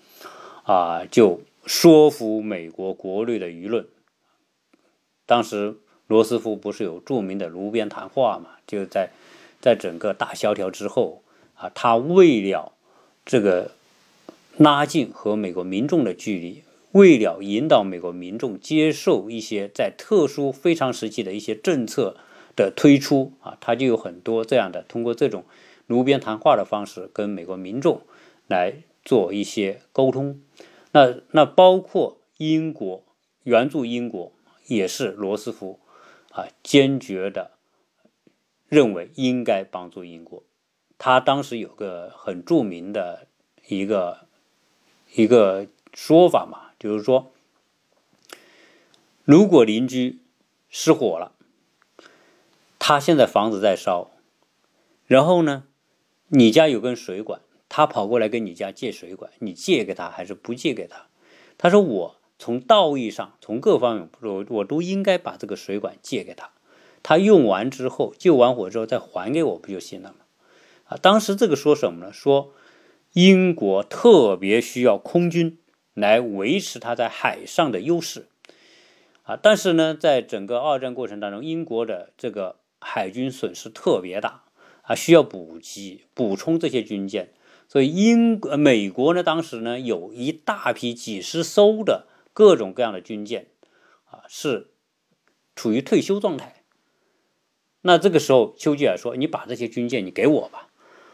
[0.65, 3.87] 啊就说服美国国内的舆论。
[5.25, 8.51] 当时罗斯福不是有著名的炉边谈话嘛？
[8.67, 9.09] 就在
[9.65, 11.23] 在整个大萧条之后
[11.55, 12.73] 啊，他为了
[13.25, 13.71] 这个
[14.57, 16.61] 拉近和美国民众的距离。
[16.91, 22.15] 为了引导美国民众接受一些在特殊非常时期的一些政策
[22.55, 25.43] 的推出啊，他就有很多这样的通过这种
[25.87, 28.01] 炉边谈话的方式跟美国民众
[28.45, 30.39] 来做一些沟通。
[30.91, 33.03] 那那包括英国
[33.41, 34.31] 援助英国
[34.67, 35.79] 也是罗斯福
[36.31, 37.49] 啊坚决的
[38.75, 40.43] 认为应该帮助英国。
[40.97, 43.27] 他当时有个很著名的
[43.67, 44.27] 一个
[45.13, 46.63] 一个说法嘛。
[46.77, 47.31] 就是说，
[49.23, 50.19] 如果邻居
[50.69, 51.31] 失火了，
[52.77, 54.11] 他现在房子在烧，
[55.07, 55.63] 然后呢，
[56.27, 61.07] 你家有根水管，他跑过来跟你家借水管，你借给他还是不借给他？
[61.57, 66.51] 他说：“我从道义上，从各方面，我我都应该把这个水管借给他，
[67.05, 70.25] 他用完之后，救完火之后再还给我不就行了吗？”
[70.89, 72.11] 啊，当时这个说什么呢？
[72.11, 72.53] 说
[73.13, 75.59] 英国特别需要空军。
[75.95, 78.27] 来维持它在海上的优势，
[79.23, 84.43] 啊，但是呢，在整个二战过程当中，英国的这个海军损失特别大，
[84.81, 87.31] 啊，需要补给补充这些军舰，
[87.69, 93.47] 所以英美国呢，当时呢有一大批几十艘的各种各样的军舰，
[94.03, 94.71] 啊，是
[95.55, 96.54] 处于退休状态。
[97.85, 100.67] 那这个时候，丘吉尔说：“你把这些军舰你给我吧。”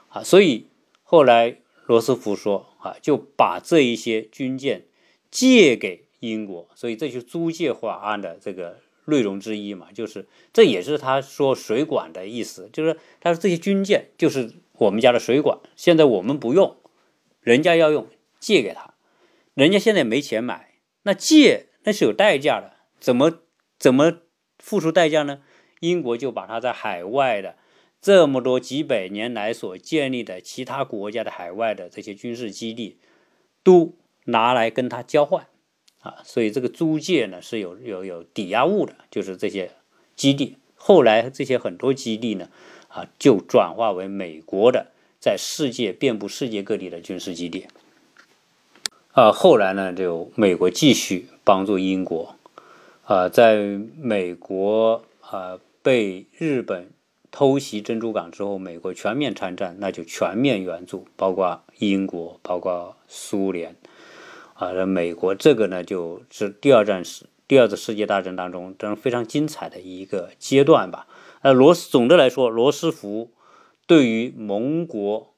[0.09, 0.67] 啊，所以
[1.03, 1.57] 后来。
[1.87, 4.85] 罗斯福说：“啊，就把这一些军舰
[5.29, 9.87] 借给英国，所以这就是租借法案的这个内容之一嘛。
[9.93, 16.77] 就是这也是他说水管的意思，就是他说这些军舰就是我们家的水管，现在我们不用，
[17.41, 18.07] 人家要用，
[18.39, 18.93] 借给他，
[19.53, 23.39] 人家现在没钱买，那借那是有代价的，怎么
[23.77, 24.19] 怎么
[24.59, 25.41] 付出代价呢？
[25.81, 27.55] 英国就把他在海外的。”
[28.01, 32.97] 这么多几百年来所建立的其他国家的海外的这些军事基地，
[33.61, 35.45] 都拿来跟他交换，
[35.99, 39.69] 啊，所以这个租借呢是有有有抵押物的，就是这些
[40.15, 40.57] 基地。
[40.73, 42.49] 后来这些很多基地呢，
[42.87, 44.87] 啊，就转化为美国的
[45.19, 47.67] 在世界遍布世界各地的军事基地。
[49.11, 52.35] 啊，后来呢，就美国继续帮助英国，
[53.05, 53.57] 啊，在
[53.99, 56.91] 美国啊被日本
[57.31, 63.75] 偷袭珍珠港之后，美国全面参战，那就全面援助，包括英国，包括苏联，
[64.53, 71.07] 啊，那美国这个呢，就是第二战时第二次世界大战当中，这非常精彩的一个阶段吧。
[71.41, 73.31] 呃，罗斯总的来说，罗斯福
[73.87, 75.33] 对于盟国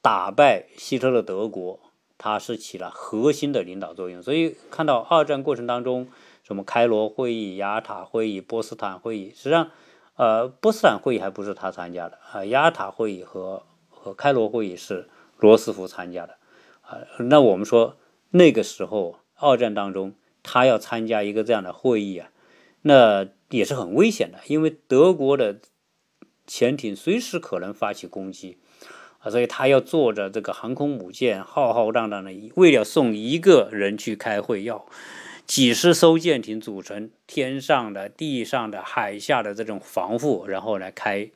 [0.00, 1.80] 打败希特勒德国。
[2.22, 6.06] 它是起了核心的领导作用，所以看到二战过程当中，
[6.50, 9.70] 什么开罗会议、雅塔会议、波斯坦会议，实际上，
[10.16, 16.38] 呃，波斯坦会议还不是他参加的啊，雅塔会议和和开罗会议是罗斯福参加的
[16.80, 16.98] 啊。
[17.20, 17.96] 那我们说
[18.30, 22.32] 那个时候二战当中，他要参加一个这样的会议啊，
[22.82, 25.60] 那也是很危险的，因为德国的
[26.48, 28.58] 潜艇随时可能发起攻击。
[29.20, 34.84] 啊，所以他要坐着这个航空母舰，浩浩荡荡的，为了送一个人去开会，要
[35.50, 41.28] 几十艘舰艇组成，天上的、地上的、海下的这种防护，然后来开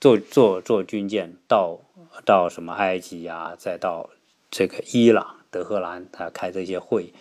[0.00, 1.80] 坐坐坐军舰到
[2.24, 4.08] 到什么埃及呀，再到
[4.50, 7.12] 这个伊朗、德黑兰，他开这些会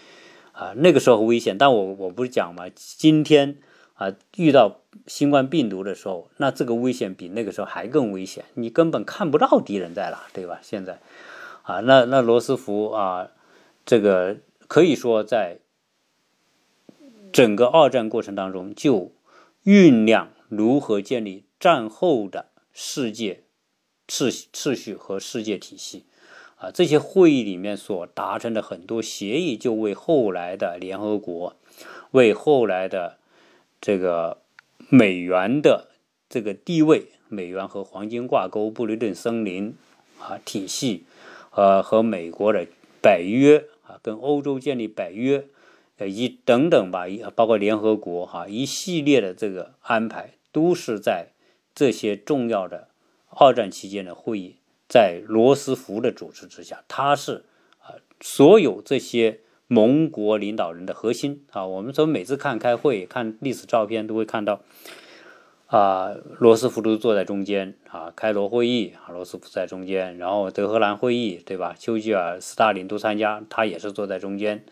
[0.53, 1.57] 啊，那个时候危险。
[1.57, 3.57] 但我我不是讲嘛，今天。
[3.95, 10.57] 啊，遇到新冠病毒的时候，那这个危险比那个时候还更危险，你根本看不到敌人在哪，对吧？
[10.63, 10.97] 现在，
[11.61, 13.27] 啊，那那罗斯福啊，
[13.85, 15.59] 这个可以说在
[17.31, 19.11] 整个二战过程当中就
[19.63, 23.43] 酝酿如何建立战后的世界
[24.07, 26.05] 秩秩序和世界体系，
[26.57, 31.55] 啊，这些会议里面所达成的很多协议，就为后来的联合国，
[32.11, 33.17] 为后来的。
[33.83, 34.37] 这个
[34.89, 35.87] 美元的
[36.29, 39.75] 这个地位，美元和黄金挂钩，布雷顿森林
[40.19, 41.03] 啊体系，
[41.55, 42.67] 呃和美国的
[43.01, 45.47] 北约啊，跟欧洲建立北约，
[46.07, 51.27] 一等等吧，一包括联合国哈一系列的这个安排，都是在
[51.75, 52.87] 这些重要的
[53.29, 54.55] 二战期间的会议，
[54.87, 57.43] 在罗斯福的主持之下，他是
[57.81, 59.39] 啊所有这些。
[59.73, 64.59] 盟国领导人的核心啊，我们从每次看开会、看历史照片都会看到，
[65.67, 71.73] 啊，罗斯福都坐在中间啊，开罗会议啊，罗斯福在中间，然后德黑兰会议对吧？
[71.79, 74.65] 丘吉尔、斯大林都参加，他也是坐在中间，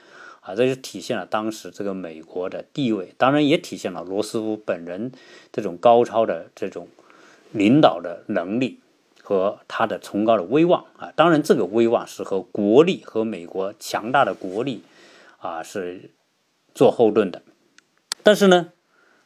[0.49, 5.11] 啊，这就体现了当时这个美国的地位，当然也体现了罗斯福本人
[5.51, 6.87] 这种高超的这种
[7.51, 8.79] 领导的能力。
[9.21, 14.81] 和他的崇高的威望啊，当然这个威望是和国力和美国强大的国力
[15.37, 16.09] 啊是
[16.73, 17.43] 做后盾的。
[18.23, 18.73] 但是呢，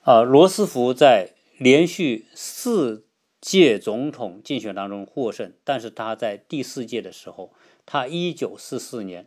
[0.01, 3.05] 啊，罗斯福在连续四
[3.39, 7.53] 届总统竞选当中获胜，但是他在第四届的时候，
[7.85, 9.25] 他一九四四年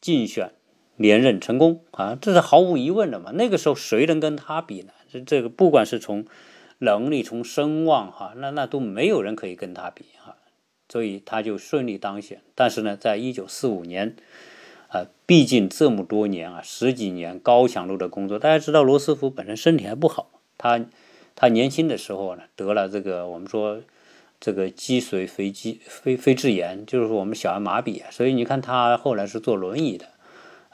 [0.00, 0.54] 竞选
[0.96, 3.30] 连任成功啊，这是毫无疑问的嘛。
[3.32, 4.92] 那个时候谁能跟他比呢？
[5.12, 6.24] 这这个不管是从
[6.78, 10.36] 能力从声望哈，那那都没有人可以跟他比哈，
[10.88, 12.40] 所以他就顺利当选。
[12.54, 14.16] 但是呢，在一九四五年，
[14.88, 20.84] 啊，毕竟这么多年啊，十几年高强度的工作，大家知道罗斯福本身身体还不好，他
[21.34, 23.80] 他年轻的时候呢得了这个我们说
[24.40, 30.06] 这个脊髓肥肌非非质炎，就是我们小儿麻痹，所以你看他后来是坐轮椅的，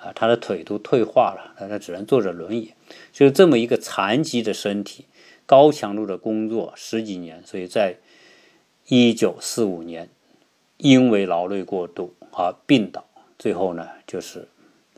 [0.02, 2.72] 啊，他的腿都退化了，他他只能坐着轮椅，
[3.12, 5.06] 就是这么一个残疾的身体。
[5.46, 7.96] 高强度的工作十几年，所以在
[8.86, 10.08] 一九四五年，
[10.76, 13.04] 因为劳累过度而病倒，
[13.36, 14.46] 最后呢就是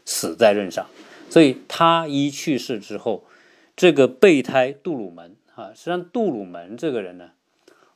[0.04, 0.86] 死在任上。
[1.30, 3.24] 所以他一去世之后，
[3.74, 7.30] 这个备胎杜鲁门啊，实际上杜鲁门这个人呢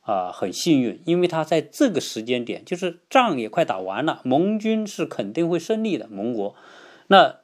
[0.01, 6.55] 啊很幸运，因为他在这个时间点，就是仗也快打完了，盟军是肯定会胜利的，盟国
[7.09, 7.41] 那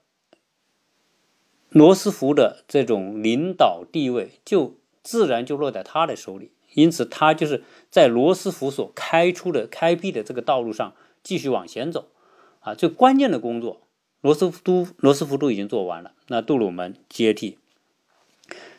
[1.69, 4.79] 罗斯福的这种领导地位就。
[5.05, 10.95] 自然就落在他的手里，因此他就是在罗斯福所开出的、开辟的这个道路上
[11.25, 12.13] 继续往前走，
[12.61, 13.89] 啊，最关键的工作，
[14.21, 17.59] 罗斯福都罗斯福都已经做完了，那杜鲁门接替。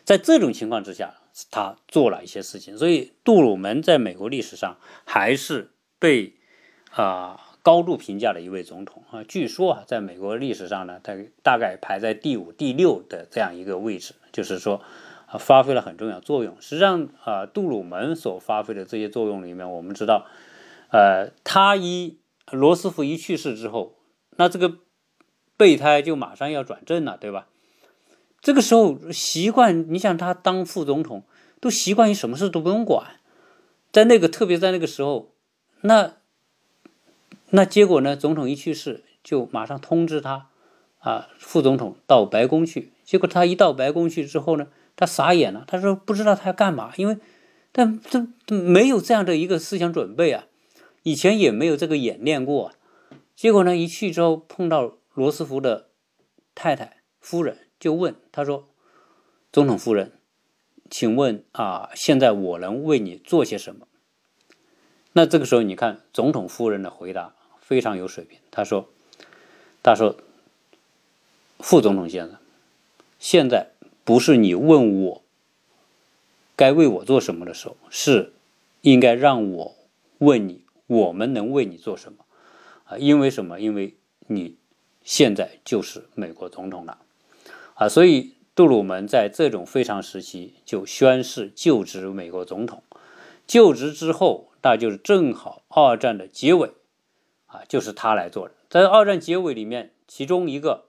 [0.02, 1.16] 在这种情况之下，
[1.50, 6.36] 他做了一些事情，所以杜鲁门在美国历史上还是被
[6.90, 9.24] 啊高度评价的一位总统啊。
[9.24, 14.76] 据说啊，在美国历史上呢，他大概排在第五、第六的这样一个位置，就是说。
[15.26, 16.54] 啊发挥了很重要作用。
[16.60, 20.26] 实际上，啊，杜鲁门所发挥的这些作用里面，我们知道，
[20.92, 22.18] 呃，他一
[22.52, 23.96] 罗斯福一去世之后，
[24.36, 24.76] 那这个
[25.56, 27.48] 备胎就马上要转正了，对吧？
[28.40, 31.24] 这个时候习惯，你想他当副总统，
[31.60, 33.18] 都习惯于什么事都不用管，
[33.90, 35.32] 在那个特别在那个时候，
[35.80, 36.12] 那
[37.56, 38.16] 那结果呢？
[38.16, 40.48] 总统一去世，就马上通知他，
[40.98, 42.90] 啊，副总统到白宫去。
[43.04, 47.16] 结果他一到白宫去之后呢，他傻眼了，他说不知道他要干嘛，因为，
[47.70, 50.46] 但这没有这样的一个思想准备啊，
[51.04, 52.72] 以前也没有这个演练过。
[53.36, 55.90] 结果呢，一去之后碰到罗斯福的
[56.56, 58.68] 太太夫人，就问他说
[59.52, 60.10] ：“总统夫人，
[60.90, 63.86] 请问啊，现在我能为你做些什么？”
[65.16, 67.36] 那这个时候，你看总统夫人的回答
[67.66, 68.38] 非常有水平。
[68.50, 68.88] 他说
[69.82, 70.16] ：“他说，
[71.58, 72.36] 副总统先生，
[73.18, 73.70] 现在
[74.04, 75.22] 不是你问我
[76.54, 78.32] 该为我做什么的时候，是
[78.82, 79.74] 应该让我
[80.18, 82.24] 问你，我们能为你做什么？
[82.84, 83.58] 啊，因为什么？
[83.58, 83.94] 因为
[84.28, 84.56] 你
[85.02, 86.98] 现在就是美国总统了，
[87.74, 92.82] 啊，所以杜鲁门在这种非常时期就宣誓就职美国总统。
[93.46, 96.70] 就职之后。”那就是正好二战的结尾，
[97.54, 98.54] 啊，就是他来做的。
[98.68, 100.86] 在二战结尾里面，其中一个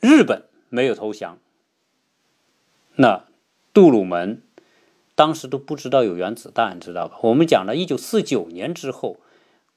[0.00, 1.38] 日本没有投降，
[2.94, 3.26] 那
[3.74, 4.42] 杜鲁门
[5.14, 7.18] 当时都不知道有原子弹，知道吧？
[7.24, 9.18] 我们讲了一九四九年之后，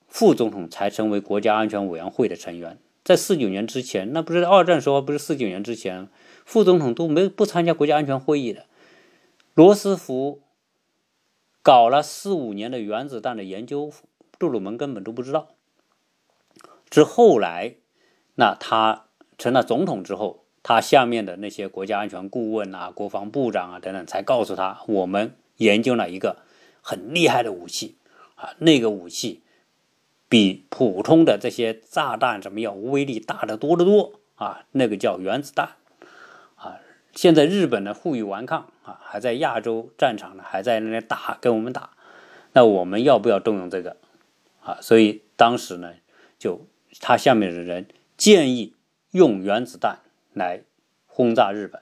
[0.07, 2.79] 副总统才成为国家安全委员会的成员。
[3.03, 6.07] 在四九年之前，那不是二战时候，不是四九年之前，
[6.45, 8.65] 副总统都没不参加国家安全会议的。
[9.53, 10.41] 罗斯福。
[11.61, 13.91] 搞了四五年的原子弹的研究，
[14.39, 15.49] 杜鲁门根本都不知道。
[16.89, 17.75] 之后来，
[18.35, 19.05] 那他
[19.37, 26.37] 成了总统之后，他下面的那些国家安全顾问啊、国防部长啊等等，才告诉他，我们研究了一个
[26.81, 27.97] 很厉害的武器
[28.35, 29.43] 啊，那个武器
[30.27, 35.75] 比普通的这些炸弹怎么样，威力大得多得多啊，那个叫原子弹
[36.55, 36.79] 啊。
[37.13, 41.91] 现在日本呢负隅顽抗啊，还在亚洲战场呢，还在那里打跟我们打，
[42.53, 43.97] 那我们要不要动用这个
[44.69, 44.77] 啊？
[44.81, 45.93] 所以当时呢，
[46.37, 46.67] 就
[46.99, 48.75] 他下面的人建议
[49.11, 49.99] 用原子弹
[50.33, 50.61] 来
[51.07, 51.81] 轰炸日本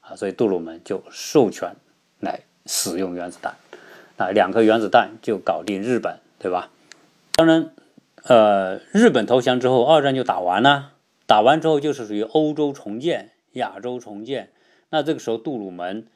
[0.00, 1.76] 啊，所以杜鲁门就授权
[2.20, 3.54] 来使用原子弹，
[4.16, 6.70] 啊，两颗原子弹就搞定日本，对吧？
[7.32, 7.72] 当然，
[8.24, 10.92] 呃，日本投降之后，二战就打完了，
[11.26, 14.50] 打完之后就是属于欧洲重建、亚洲重建。
[14.90, 16.06] 那这个时候，杜鲁门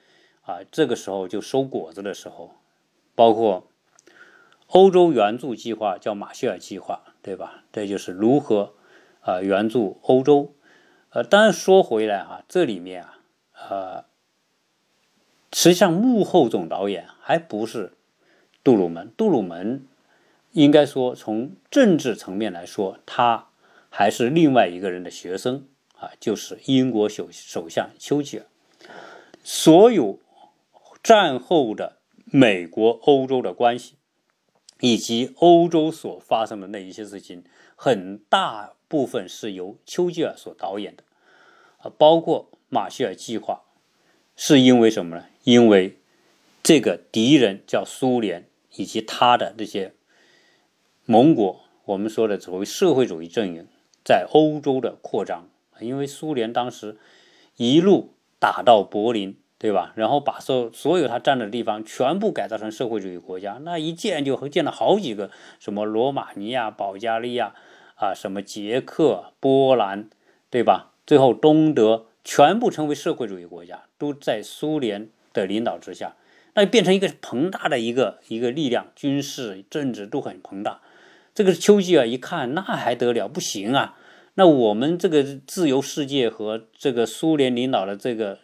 [0.43, 2.55] 啊，这个时候就收果子的时候，
[3.15, 3.70] 包括
[4.71, 7.65] 欧洲援助计划叫马歇尔计划，对吧？
[7.73, 8.75] 这就是如何
[9.21, 10.55] 啊援助欧洲。
[11.11, 13.19] 呃，当然说回来哈，这里面啊，
[13.69, 14.05] 呃，
[15.53, 17.95] 实际上幕后总导演还不是
[18.63, 19.13] 杜鲁门。
[19.17, 19.85] 杜鲁门
[20.53, 23.49] 应该说从政治层面来说，他
[23.89, 25.67] 还是另外一个人的学生
[25.97, 28.47] 啊，就是英国首首相丘吉尔。
[29.43, 30.21] 所有
[31.03, 31.97] 战后的
[32.27, 33.97] 美国欧洲的关系，
[34.81, 37.45] 以及欧洲所发生的那一些事情，
[37.77, 41.05] 很大部分是由丘吉尔所导演的，
[41.79, 43.63] 啊，包括马歇尔计划，
[44.37, 45.27] 是因为什么呢？
[45.45, 45.99] 因为
[46.63, 49.95] 这个敌人叫苏联，以及他的这些
[51.05, 53.67] 盟国，我们说的所谓社会主义阵营
[54.05, 55.49] 在欧洲的扩张，
[55.81, 56.99] 因为苏联当时
[57.57, 58.15] 一路。
[58.43, 59.93] 打到柏林，对吧？
[59.95, 67.55] 然后把所所有他占的地方全部改造成社会主义国家，那一建就建了好几个，什么罗马尼亚、保加利亚
[67.97, 70.09] 啊，什么捷克、波兰，
[70.49, 70.93] 对吧？
[71.07, 76.17] 最后东德全部成为社会主义国家，都在苏联的领导之下，
[76.55, 80.81] 那变成一个庞大的一个一个力量，军事、政治都很庞大。
[81.35, 83.29] 这个丘吉尔一看，那还得了？
[83.29, 83.99] 不行啊！
[84.35, 88.39] 那我们这个自由世界和这个苏联领导的这个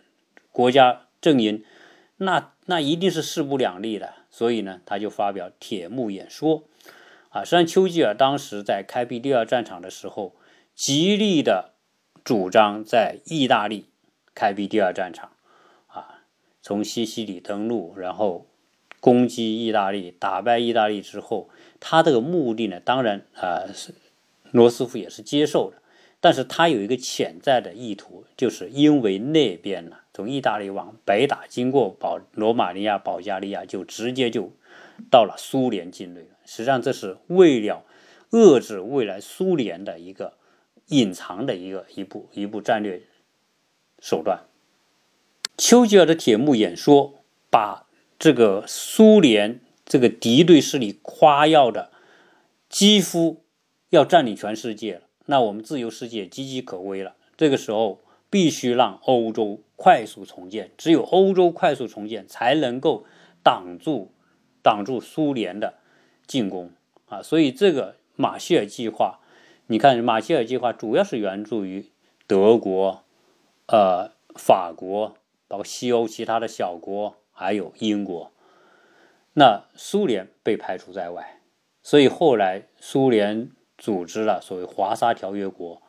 [0.53, 1.65] 国家阵营，
[2.19, 4.15] 那那一定是势不两立的。
[4.31, 6.65] 所以呢，他就发表铁幕演说，
[7.31, 10.35] 啊，实际上丘吉尔当时在开辟第二战场的时候，
[10.75, 11.73] 极力的
[12.23, 13.87] 主张在意大利
[14.35, 15.31] 开辟第二战场，
[15.89, 16.23] 啊，
[16.63, 18.47] 从西西里登陆，然后
[19.01, 21.49] 攻击意大利，打败意大利之后，
[21.81, 23.95] 他这个目的呢，当然啊是。
[24.53, 25.83] 罗斯福也是接受的，
[26.21, 34.51] 但是他有一个潜在的意图，就是因为那边呢，从意大利往北打，经过保罗马尼亚、保加利亚，就直接就
[35.11, 36.23] 到了苏联境内。
[36.47, 37.85] 实际上，这是为了
[38.31, 40.39] 遏制未来苏联的一个
[40.87, 43.03] 隐藏的一个一步一步战略
[44.01, 44.45] 手段。
[45.59, 47.87] 丘吉尔的铁幕演说，把
[48.19, 51.91] 这个苏联这个敌对势力夸耀的
[52.71, 53.43] 几乎。
[53.91, 57.15] 要占领全世界了，那我们自由世界岌岌可危了。
[57.37, 58.01] 这个时候
[58.37, 63.07] 必须让欧洲快速重建，只有欧洲快速重建，才能够
[63.43, 64.13] 挡住
[64.63, 65.79] 挡住苏联的
[66.27, 66.71] 进攻
[67.09, 67.23] 啊！
[67.23, 69.21] 所以这个马歇尔计划
[69.69, 71.87] 你看马歇尔计划主要是援助于
[72.27, 73.05] 德国、
[73.69, 75.17] 呃法国，
[75.49, 78.31] 包括西欧其他的小国，还有英国。
[79.33, 81.41] 那苏联被排除在外，
[81.83, 85.81] 所以后来苏联组织了所谓华沙条约国，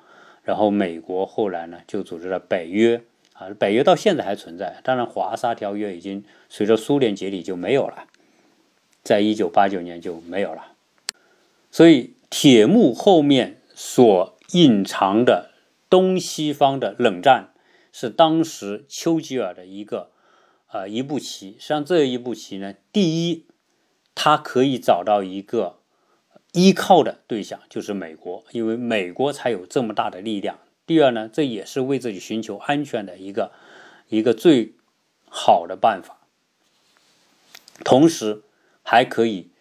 [0.47, 3.03] 然后美国后来呢就组织了北约。
[3.33, 8.07] 啊，北约到现在还存在，当然华沙条约已经随着苏联解体就没有了，
[9.03, 10.73] 在一九八九年就没有了。
[11.69, 15.51] 所以铁幕后面所隐藏的
[15.87, 17.49] 东西方的冷战，
[17.93, 20.09] 是当时丘吉尔的一个
[20.65, 21.51] 啊一步棋。
[21.59, 23.45] 实际上这一步棋呢，第一，
[24.15, 25.77] 他可以找到一个
[26.57, 30.57] 依靠的对象，就是美国，因为美国才有这么大的力量。
[30.87, 33.51] 第二呢，这也是为自己寻求安全的一个
[34.09, 34.73] 一个最
[35.29, 36.17] 好的办法。
[37.85, 38.41] 同时，
[38.81, 39.51] 还可以，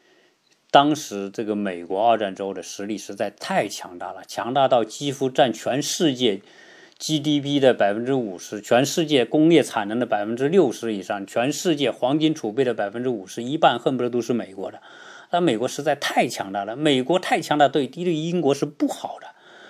[0.71, 6.41] 当时这个美国二战之后的实力实在太强大了，强大到几乎占全世界
[6.99, 14.81] GDP 的百分之五十，全世界工业产能的百分之六十以上，全世界黄金储备的百分之五十，一半恨不得都是美国的。
[15.37, 19.27] 但美国实在太强大了，美国太强大，对敌对英国是不好的。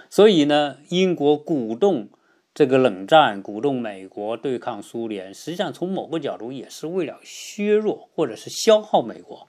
[0.09, 2.09] 所以呢，英国鼓动
[2.55, 9.49] 这个冷战，鼓动美国对抗苏联，实际上从某个角度也是为了削弱或者是消耗美国，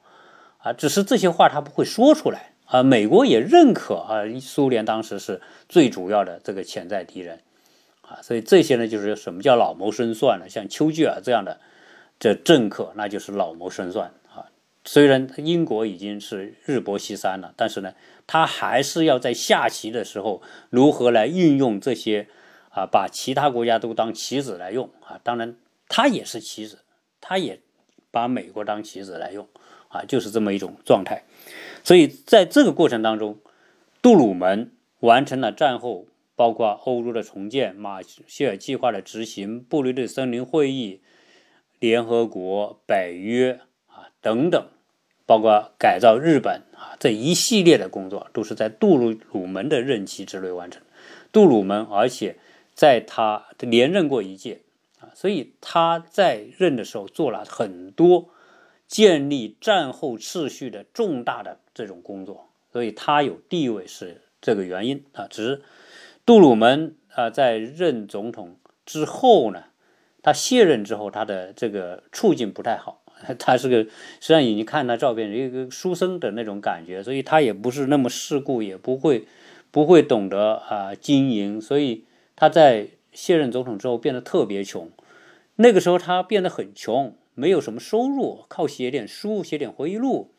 [0.58, 2.82] 啊，只是这些话他不会说出来啊。
[2.82, 5.40] 美国也认可啊，苏联当时是
[5.70, 7.42] 最主要的这个潜在敌人，
[8.02, 10.50] 啊，所以这些呢，就是什么叫老谋深算呢？
[10.50, 11.60] 像丘吉尔这样的
[12.18, 14.12] 这政客，那就是老谋深算。
[14.88, 17.94] 虽然英国已经是日薄西山了，但是呢。
[18.30, 22.28] 他还是要在下棋的时候，如何来运用这些
[22.72, 25.18] 啊，把其他国家都当棋子来用啊？
[25.24, 25.56] 当然，
[25.88, 26.80] 他也是棋子，
[27.22, 27.62] 他也
[28.12, 29.48] 把美国当棋子来用
[29.88, 31.24] 啊，就是这么一种状态。
[31.86, 33.40] 所以在这个过程当中，
[34.02, 41.00] 杜鲁门完成了战后包括欧洲的重建、马歇尔计划的执行、布雷顿森林会议、
[41.80, 44.68] 联合国、北约啊等等。
[45.28, 50.82] 包括改造日本啊，这一系列的工作都是在杜鲁鲁门的任期之内完成。
[51.32, 52.38] 杜鲁门，而且
[52.74, 54.62] 在他连任过一届
[55.00, 58.30] 啊，所以他在任的时候做了很多
[58.88, 65.28] 建立战后秩序的重大的这种工作，所以他有地位是这个原因啊。
[65.30, 65.62] 只是
[66.26, 68.56] 杜鲁门啊，在任总统
[68.86, 69.66] 之后呢，
[70.24, 73.04] 他卸任之后，他的这个处境不太好。
[73.40, 73.90] 他是个，实
[74.20, 79.28] 际上你看他照片，一个书生的那种感觉，所以他也不是那么世故，也不会
[79.72, 82.06] 不会懂得啊经营，所以
[82.36, 84.90] 他在卸任总统之后变得特别穷。
[85.56, 90.30] 那个时候他变得很穷，没有什么收入，靠写点书、写点回忆录，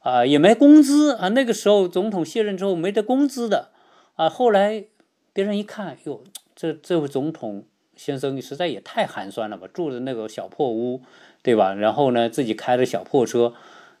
[0.00, 1.28] 啊也没工资啊。
[1.28, 3.70] 那个时候总统卸任之后没得工资的
[4.16, 4.28] 啊。
[4.28, 4.86] 后来
[5.34, 6.24] 别人一看，哟，
[6.56, 7.64] 这这位总统
[7.98, 11.02] 先生你实在也太寒酸了吧，住的那个小破屋。
[11.40, 11.72] 对吧？
[11.72, 13.54] 然后呢，自己开着小破车，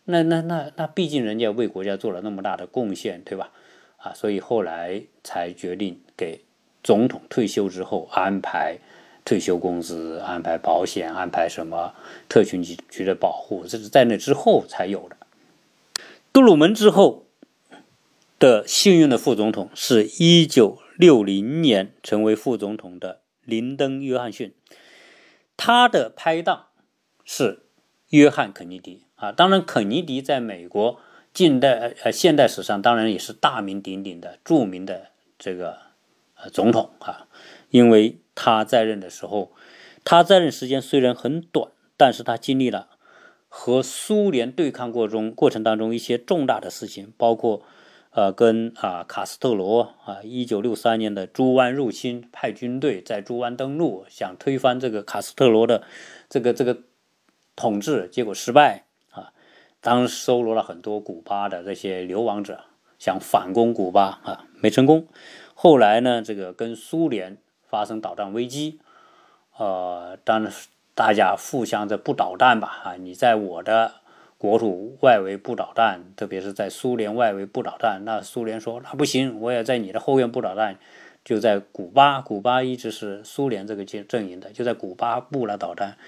[0.04, 3.52] 那那那那，毕竟人家为国家做了那么大的贡献，对吧？
[3.96, 6.42] 啊，所以后来才决定给
[6.82, 8.78] 总统退休之后安排
[9.24, 11.94] 退休工资、安排保险、安排什么
[12.28, 15.16] 特权局局的保护，这是在那之后才有的。
[16.32, 17.24] 杜鲁门之后
[18.40, 24.54] 的幸运的副总统是一九六零年成为副总统的林登·约翰逊，
[25.56, 26.66] 他的拍档。
[27.30, 27.66] 是
[28.08, 30.98] 约翰·肯尼迪啊，当然，肯尼迪在美国
[31.34, 35.76] 近代呃现代史上当然也是大名鼎鼎的著名的这个
[36.36, 37.28] 呃总统啊，
[37.68, 39.52] 因为他在任的时候，
[40.04, 42.88] 他在任时间虽然很短，但是他经历了
[43.46, 47.62] 和苏联对抗过中过程当中一些重大的事情，包括
[48.18, 55.84] 呃跟啊卡斯特罗啊一九六三年的猪湾入侵，派军队在猪湾登陆，想推翻这个卡斯特罗的
[56.28, 56.78] 这个这个。
[57.60, 59.32] 统治结果失败啊，
[59.80, 62.60] 当时收罗了很多古巴的这些流亡者，
[63.00, 65.08] 想反攻古巴啊，没成功。
[65.54, 68.78] 后来呢，这个跟苏联发生导弹危机，
[69.56, 70.52] 呃，当然
[70.94, 73.94] 大家互相的不导弹吧啊，你在我的
[74.38, 80.78] 国土外围不导弹，特别是在苏联外围不导弹，那苏联说那不行，我也在你的后院不导弹，
[81.24, 85.98] 就在古巴，古巴一直是苏联这个阵阵营的，就在古巴布了导弹。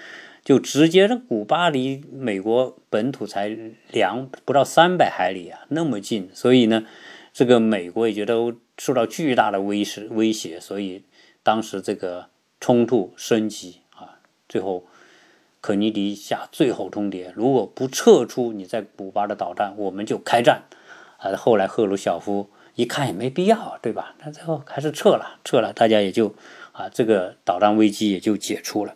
[0.43, 3.55] 就直接，这古巴离美国本土才
[3.91, 6.87] 两不到三百海里啊，那么近，所以呢，
[7.31, 11.03] 这个美国也觉得受到巨大的威胁威胁，所以
[11.43, 12.29] 当时这个
[12.59, 14.17] 冲突升级啊，
[14.49, 14.87] 最后
[15.61, 20.63] 肯尼迪下最后通牒，如果不撤出你在古巴的导弹，我们就开战
[21.17, 21.35] 啊。
[21.35, 24.15] 后来赫鲁晓夫一看也没必要，对吧？
[24.23, 26.33] 那最后还是撤了，撤了，大家也就
[26.71, 28.95] 啊，这个导弹危机也就解除了。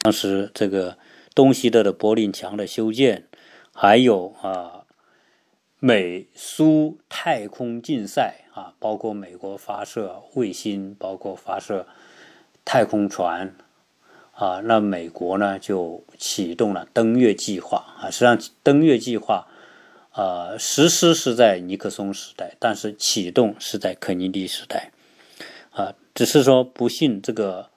[0.00, 0.98] 当时这个
[1.32, 3.28] 东西德的柏林墙的修建，
[3.72, 4.82] 还有啊，
[5.78, 11.86] 美苏太空竞赛啊，包括美国发射卫星，包括发射
[12.64, 13.54] 太空船
[14.42, 18.10] 啊，那美国呢就启动了登月计划啊。
[18.10, 19.46] 实际上，登月计划
[20.10, 24.90] 啊实施是在尼克松时代，但是启动是在肯尼迪时代
[25.70, 25.94] 啊。
[26.12, 27.70] 只是说不幸，这个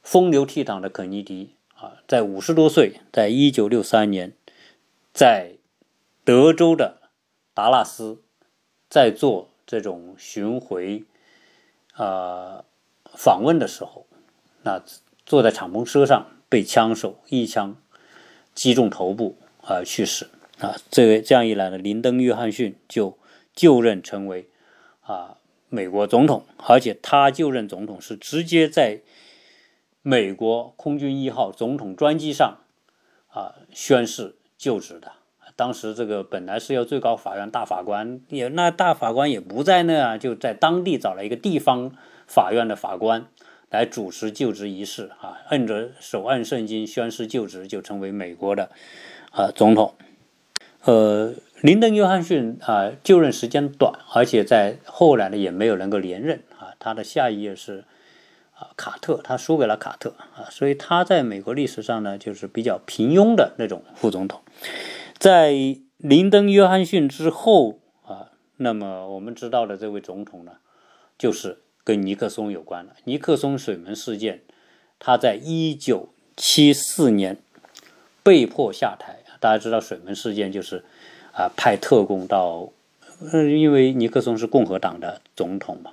[0.00, 1.50] 风流倜傥的肯尼迪。
[1.74, 4.32] 啊，在五十多岁，在一九六三年，
[5.12, 5.56] 在
[6.24, 6.98] 德州的
[7.52, 8.22] 达拉斯，
[8.88, 11.02] 在做这种巡回
[11.94, 12.64] 啊
[13.12, 14.06] 访问的时候，
[14.62, 14.80] 那
[15.26, 17.76] 坐在敞篷车上被枪手一枪
[18.54, 20.76] 击中头部而去世啊。
[20.90, 23.18] 这位这样一来呢，林登·约翰逊就
[23.54, 24.48] 就任成为
[25.02, 25.36] 啊
[25.68, 29.02] 美国总统，而且他就任总统是直接在。
[30.08, 32.58] 美国空军一号总统专机上，
[33.26, 35.10] 啊，宣誓就职的。
[35.56, 41.90] 当时这个本来是要最高法院大法官，也那大法官也不在那啊，就在当地找了一个地方
[42.28, 43.26] 法院的法官
[43.76, 48.70] 来主持就职仪式啊，摁着手按圣经宣誓就职，就成为美国的
[49.30, 49.94] 啊总统。
[50.84, 57.84] 呃，林登·约翰逊啊就任时间短，而且在后来呢也没有能够连任啊，他的下一页是。
[58.58, 64.40] 啊，卡特他输给了卡特啊，所以他在美国历史上呢，就是比较平庸的那种副总统。
[65.18, 65.52] 在
[65.98, 70.52] 林登·约翰逊之后啊，那么我们知道的这位总统呢，
[71.18, 74.42] 就是跟尼克松有关的尼克松水门事件。
[74.98, 77.38] 他在一九七四年
[78.22, 79.20] 被迫下台。
[79.40, 80.84] 大家知道水门事件就是
[81.32, 82.70] 啊，派特工到，
[83.32, 85.92] 因为尼克松是共和党的总统嘛，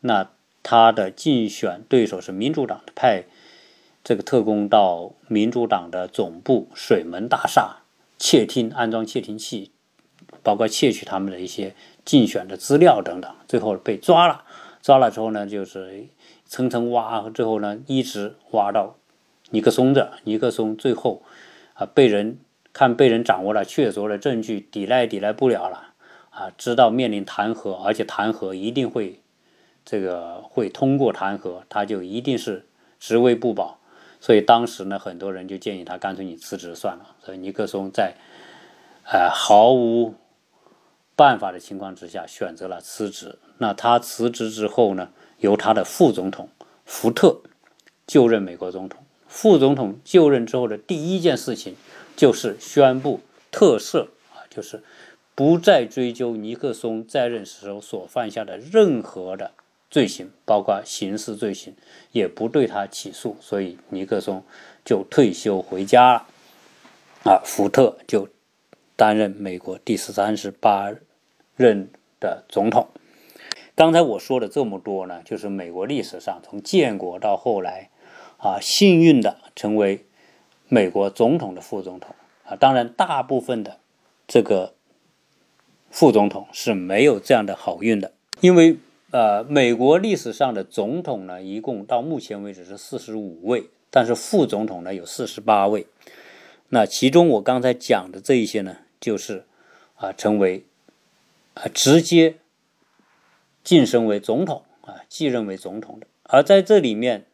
[0.00, 0.30] 那。
[0.60, 3.24] 他的竞选对手是民主党的，派
[4.04, 7.76] 这个特工到民主党的总部水门大厦
[8.18, 9.70] 窃听，安装窃听器，
[10.42, 11.74] 包括窃取他们的一些
[12.04, 14.44] 竞选的资料等等，最后被抓了。
[14.82, 16.06] 抓了之后呢，就是
[16.44, 18.96] 层层挖，最后呢，一直挖到
[19.50, 20.10] 尼克松这。
[20.24, 21.22] 尼克松最后
[21.74, 22.38] 啊，被人
[22.72, 25.94] 看被人掌握了确凿的证据，抵赖抵赖不了了
[26.30, 29.20] 啊，知道面临弹劾，而且弹劾一定会。
[29.84, 32.66] 这个会通过弹劾，他就一定是
[33.00, 33.78] 职位不保，
[34.20, 37.16] 所以当时呢，很多人就建议他干脆你辞职算了。
[37.24, 38.12] 所以尼克松在
[39.10, 40.12] 呃毫无
[41.18, 43.40] 办法的情况之下选择了辞职。
[43.58, 46.48] 那他辞职之后呢，由他的副总统
[46.84, 47.40] 福特
[48.06, 49.02] 就任美国总统。
[49.26, 51.74] 副总统就任之后的第一件事情
[52.16, 53.18] 就是宣布
[53.50, 54.84] 特赦啊，就是
[55.34, 59.50] 不再追究尼克松在任时候所犯下的任何的。
[59.90, 61.74] 罪行包括刑事罪行，
[62.12, 64.44] 也不对他起诉，所以尼克松
[64.84, 66.26] 就退休回家了。
[67.24, 68.28] 啊，福特就
[68.96, 70.92] 担任美国第十三十八
[71.58, 72.88] 任的总统。
[73.74, 77.90] 刚才我说的这么多呢，就是美国历史上从建国到后来，
[78.38, 80.06] 啊，幸运的成为
[80.68, 82.14] 美国总统的副总统
[82.46, 83.78] 啊，当然大部分的
[84.26, 84.72] 这个
[85.90, 88.78] 副总统是没有这样的好运的，因为。
[89.10, 95.86] 呃，美国历史上的总统呢，一共到目前为止是四十五位，但是副总统呢有四十八位。
[96.68, 99.46] 那其中我刚才讲的这一些呢，就是
[99.94, 100.66] 啊，成为
[101.60, 102.38] 啊直接
[103.64, 106.06] 晋升为总统啊，继任为总统的。
[106.22, 107.26] 而在这里面，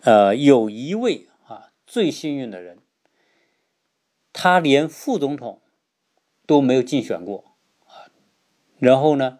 [0.00, 2.78] 呃，有一位啊最幸运的人，
[4.32, 5.60] 他连副总统
[6.46, 7.44] 都没有竞选过
[7.86, 8.08] 啊，
[8.78, 9.38] 然后呢？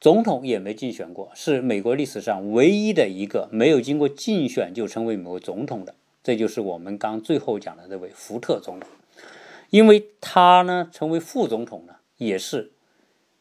[0.00, 5.94] 总统也没竞选过，是美国历史上唯一的一个没有经过竞选就成为美国总统的。
[6.22, 8.90] 这就是我们刚最后讲的这位福特总统，
[9.70, 12.73] 因为他呢成为副总统呢也是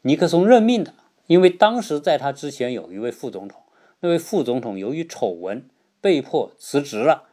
[0.03, 0.93] 尼克松任命的。
[1.27, 3.61] 因为当时在他之前有一位副总统，
[3.99, 5.67] 那位副总统由于丑闻
[5.99, 7.23] 被迫辞职了。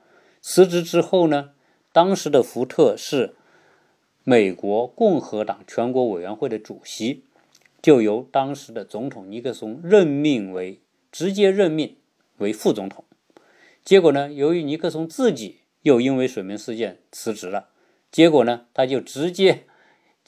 [0.41, 1.51] 辞职之后呢，
[1.93, 3.35] 当时的福特是
[4.25, 7.25] 美国共和党全国委员会的主席。
[7.83, 11.97] 就由当时的总统尼克松任命为直接任命
[12.37, 13.07] 为副总统，
[13.83, 17.69] 结果呢，由于尼克松自己又因为水门事件辞职了，
[18.13, 19.65] 结果呢，他就直接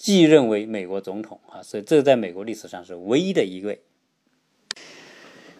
[0.03, 3.83] 继任为美国总统啊，所以这在美国历史上是唯一的一位。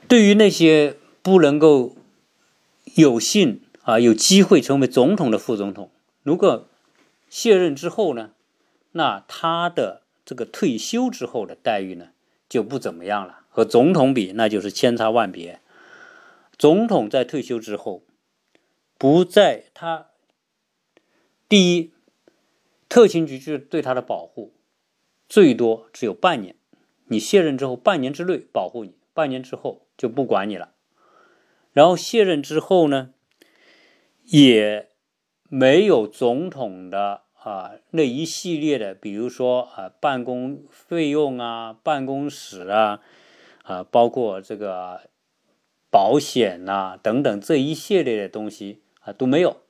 [0.09, 1.95] 对于那些不能够
[2.97, 5.93] 有幸啊有机会成为总统的副总统，
[6.25, 6.67] 如果
[7.31, 8.33] 卸任之后呢，
[8.91, 10.03] 那他的。
[10.25, 12.11] 这个退休之后的待遇呢，
[12.49, 15.61] 就不怎么样了，和总统比那就是千差万别。
[16.57, 18.05] 总统在退休之后，
[18.97, 20.07] 不在他
[21.49, 21.93] 第一，
[22.93, 24.53] 特勤局是对他的保护
[25.27, 26.57] 最多只有半年，
[27.07, 30.75] 你卸任之后半年之内保护你，半年之后就不管你了。
[31.73, 33.15] 然后卸任之后呢，
[34.25, 34.91] 也
[35.49, 43.01] 没有总统的啊那一系列的，比如说啊办公费用啊、办公室啊
[43.63, 45.09] 啊，包括这个
[45.91, 49.62] 保险呐等等这一系列的东西啊都没有。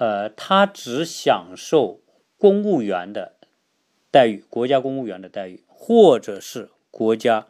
[0.00, 2.00] 呃，他只享受
[2.38, 3.36] 公务员的
[4.10, 7.48] 待遇，国家公务员的待遇，或者是国家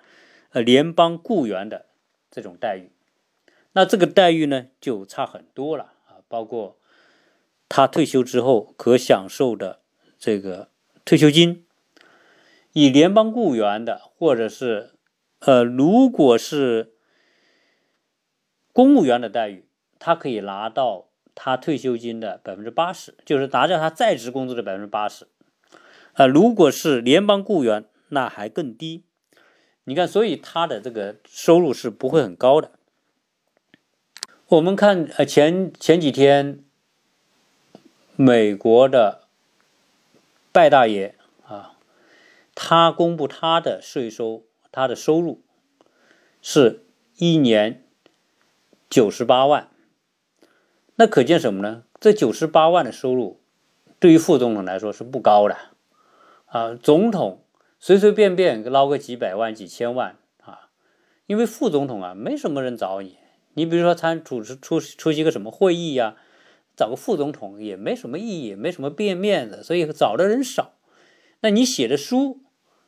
[0.51, 1.86] 呃联邦雇员的
[2.28, 2.90] 这种待遇。
[3.70, 6.26] 那这个待遇呢，就差很多了啊！
[6.26, 6.76] 包括
[7.68, 9.78] 他退休之后可享受的
[10.18, 10.70] 这个
[11.05, 11.64] 退休金，
[12.72, 14.94] 以联邦雇员的，或者是
[15.38, 16.94] 呃，如果是
[18.72, 19.68] 公务员的待遇，
[20.01, 21.10] 他可以拿到
[21.43, 25.26] 他退休金的百分之八十，就是拿到他在职工资的百分之八十。
[26.12, 29.05] 啊，如果是联邦雇员，那还更低。
[29.84, 32.72] 你看，所以他的这个收入是不会很高的。
[34.49, 36.62] 我们看，呃，前前几天，
[38.16, 39.22] 美国的
[40.53, 41.14] 拜大爷
[41.47, 41.78] 啊，
[42.55, 45.43] 他公布他的税收，他的收入
[46.43, 46.84] 是
[47.16, 47.82] 一年
[48.91, 49.70] 九十八万。
[51.01, 51.84] 那可见什么呢？
[51.98, 53.40] 这九十八万的收入，
[53.98, 55.57] 对于副总统来说是不高的
[56.44, 56.74] 啊。
[56.74, 57.42] 总统
[57.78, 60.68] 随随便便捞个几百万、几千万啊，
[61.24, 63.16] 因为副总统啊，没什么人找你。
[63.55, 66.16] 你比如说参主持出出席个什么会议呀，
[66.76, 70.74] 找个副总统也没什么意义，没什么变面子，所以找的人少。
[71.40, 72.40] 那你写的书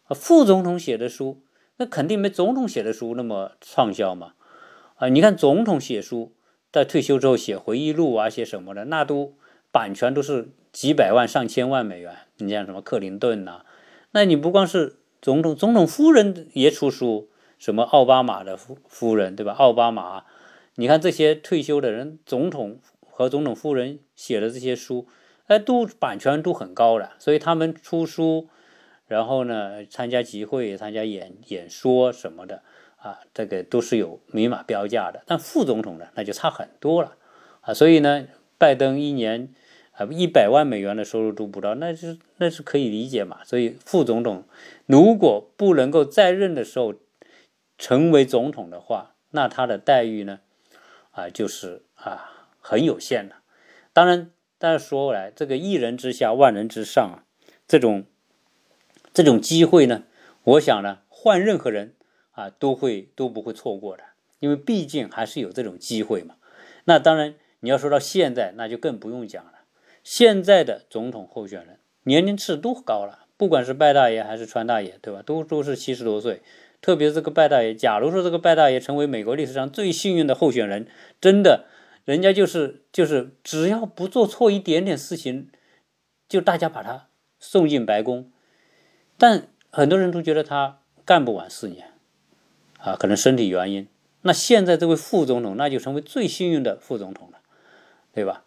[0.05, 1.41] 啊，副总统写的书，
[1.79, 4.35] 那肯定没总统写的书那么畅销嘛。
[4.97, 6.35] 啊，你看总统写书，
[6.73, 9.35] 在退休之后写回忆录啊，写什么的，那都
[9.71, 12.17] 版权都是几百万、上千万美元。
[12.39, 13.65] 你像什么克林顿呐，
[14.13, 19.53] 那你不光是总统，总统夫人也出书，什么奥巴马的夫夫人对吧？
[19.53, 20.25] 奥巴马。
[20.77, 25.07] 你看这些退休的人，总统和总统夫人写的这些书，
[25.47, 28.49] 哎，都版权都很高的，所以他们出书，
[29.07, 32.63] 然后呢，参加集会、参加演演说什么的，
[33.03, 35.23] 啊，这个都是有明码标价的。
[35.27, 37.17] 但副总统呢，那就差很多了，
[37.61, 38.27] 啊，所以呢，
[38.59, 39.53] 拜登一年
[39.91, 43.43] 啊一百万美元的收入都不到，那是那是可以理解嘛。
[43.45, 44.45] 所以副总统
[44.87, 46.95] 如果不能够在任的时候
[47.77, 50.39] 成为总统的话，那他的待遇呢？
[51.11, 53.37] 啊，就是啊，很有限的。
[53.93, 57.25] 当然，但是说回来，这个一人之下，万人之上啊，
[57.67, 58.05] 这种
[59.13, 60.05] 这种机会呢，
[60.45, 61.95] 我想呢，换任何人
[62.33, 64.03] 啊，都会都不会错过的，
[64.41, 66.35] 因为毕竟还是有这种机会嘛。
[66.85, 69.53] 那当然，你要说到现在，那就更不用讲了。
[70.03, 75.23] 现在的总统候选人年龄是都高了，不管是拜大爷还是川大爷，对吧？
[75.23, 76.43] 都都是七十多岁。
[76.81, 80.89] 特别是这个拜大爷，假如说这个拜大爷成为美国历史上最幸运的候选人，
[81.21, 81.67] 真的，
[82.05, 85.49] 人家就是就是只要不做错一点点事情，
[86.29, 87.07] 就大家把他
[87.39, 88.33] 送进白宫。
[89.17, 91.92] 但很多人都觉得他干不完四年，
[92.83, 93.89] 啊，可能身体原因。
[94.23, 97.39] 那现在这位副总统，那就成为最幸运的副总统了，
[98.13, 98.45] 对吧？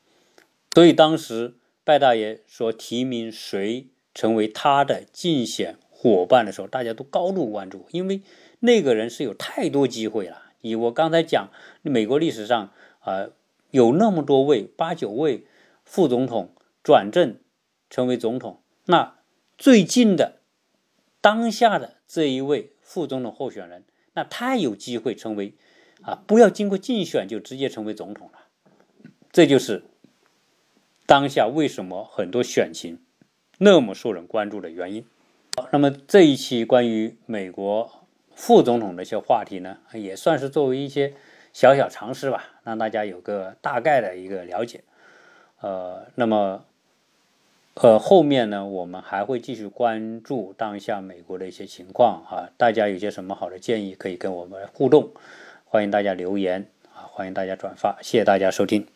[0.73, 5.77] 所以当时拜大爷说提名谁成为他的竞选。
[5.97, 8.21] 伙伴的时候，大家都高度关注，因为
[8.59, 10.51] 那个人是有太多机会了。
[10.61, 11.49] 以我刚才讲，
[11.81, 13.29] 美国历史上啊，
[13.71, 15.47] 有那么多位八九位
[15.83, 17.39] 副总统转正
[17.89, 19.15] 成为总统，那
[19.57, 20.41] 最近的
[21.21, 23.83] 当下的这一位副总统候选人，
[24.15, 25.53] 那太有机会成为
[26.01, 28.39] 啊，不要经过竞选就直接成为总统了。
[29.31, 29.83] 这就是
[31.05, 32.99] 当下为什么很多选情
[33.59, 35.05] 那么受人关注的原因。
[35.71, 41.13] 那么这一期关于美国副总统的一些话题呢，也算是作为一些
[41.53, 44.83] 小小尝试吧，让大家有个大概的一个了解。
[45.61, 46.65] 呃，那么
[47.75, 55.11] 呃后面呢，我们还会继续关注当下美国的一些情况啊，大家有些什么好的建议可以跟我们互动，
[55.65, 58.87] 欢迎大家留言啊，欢迎大家转发，谢谢大家收听。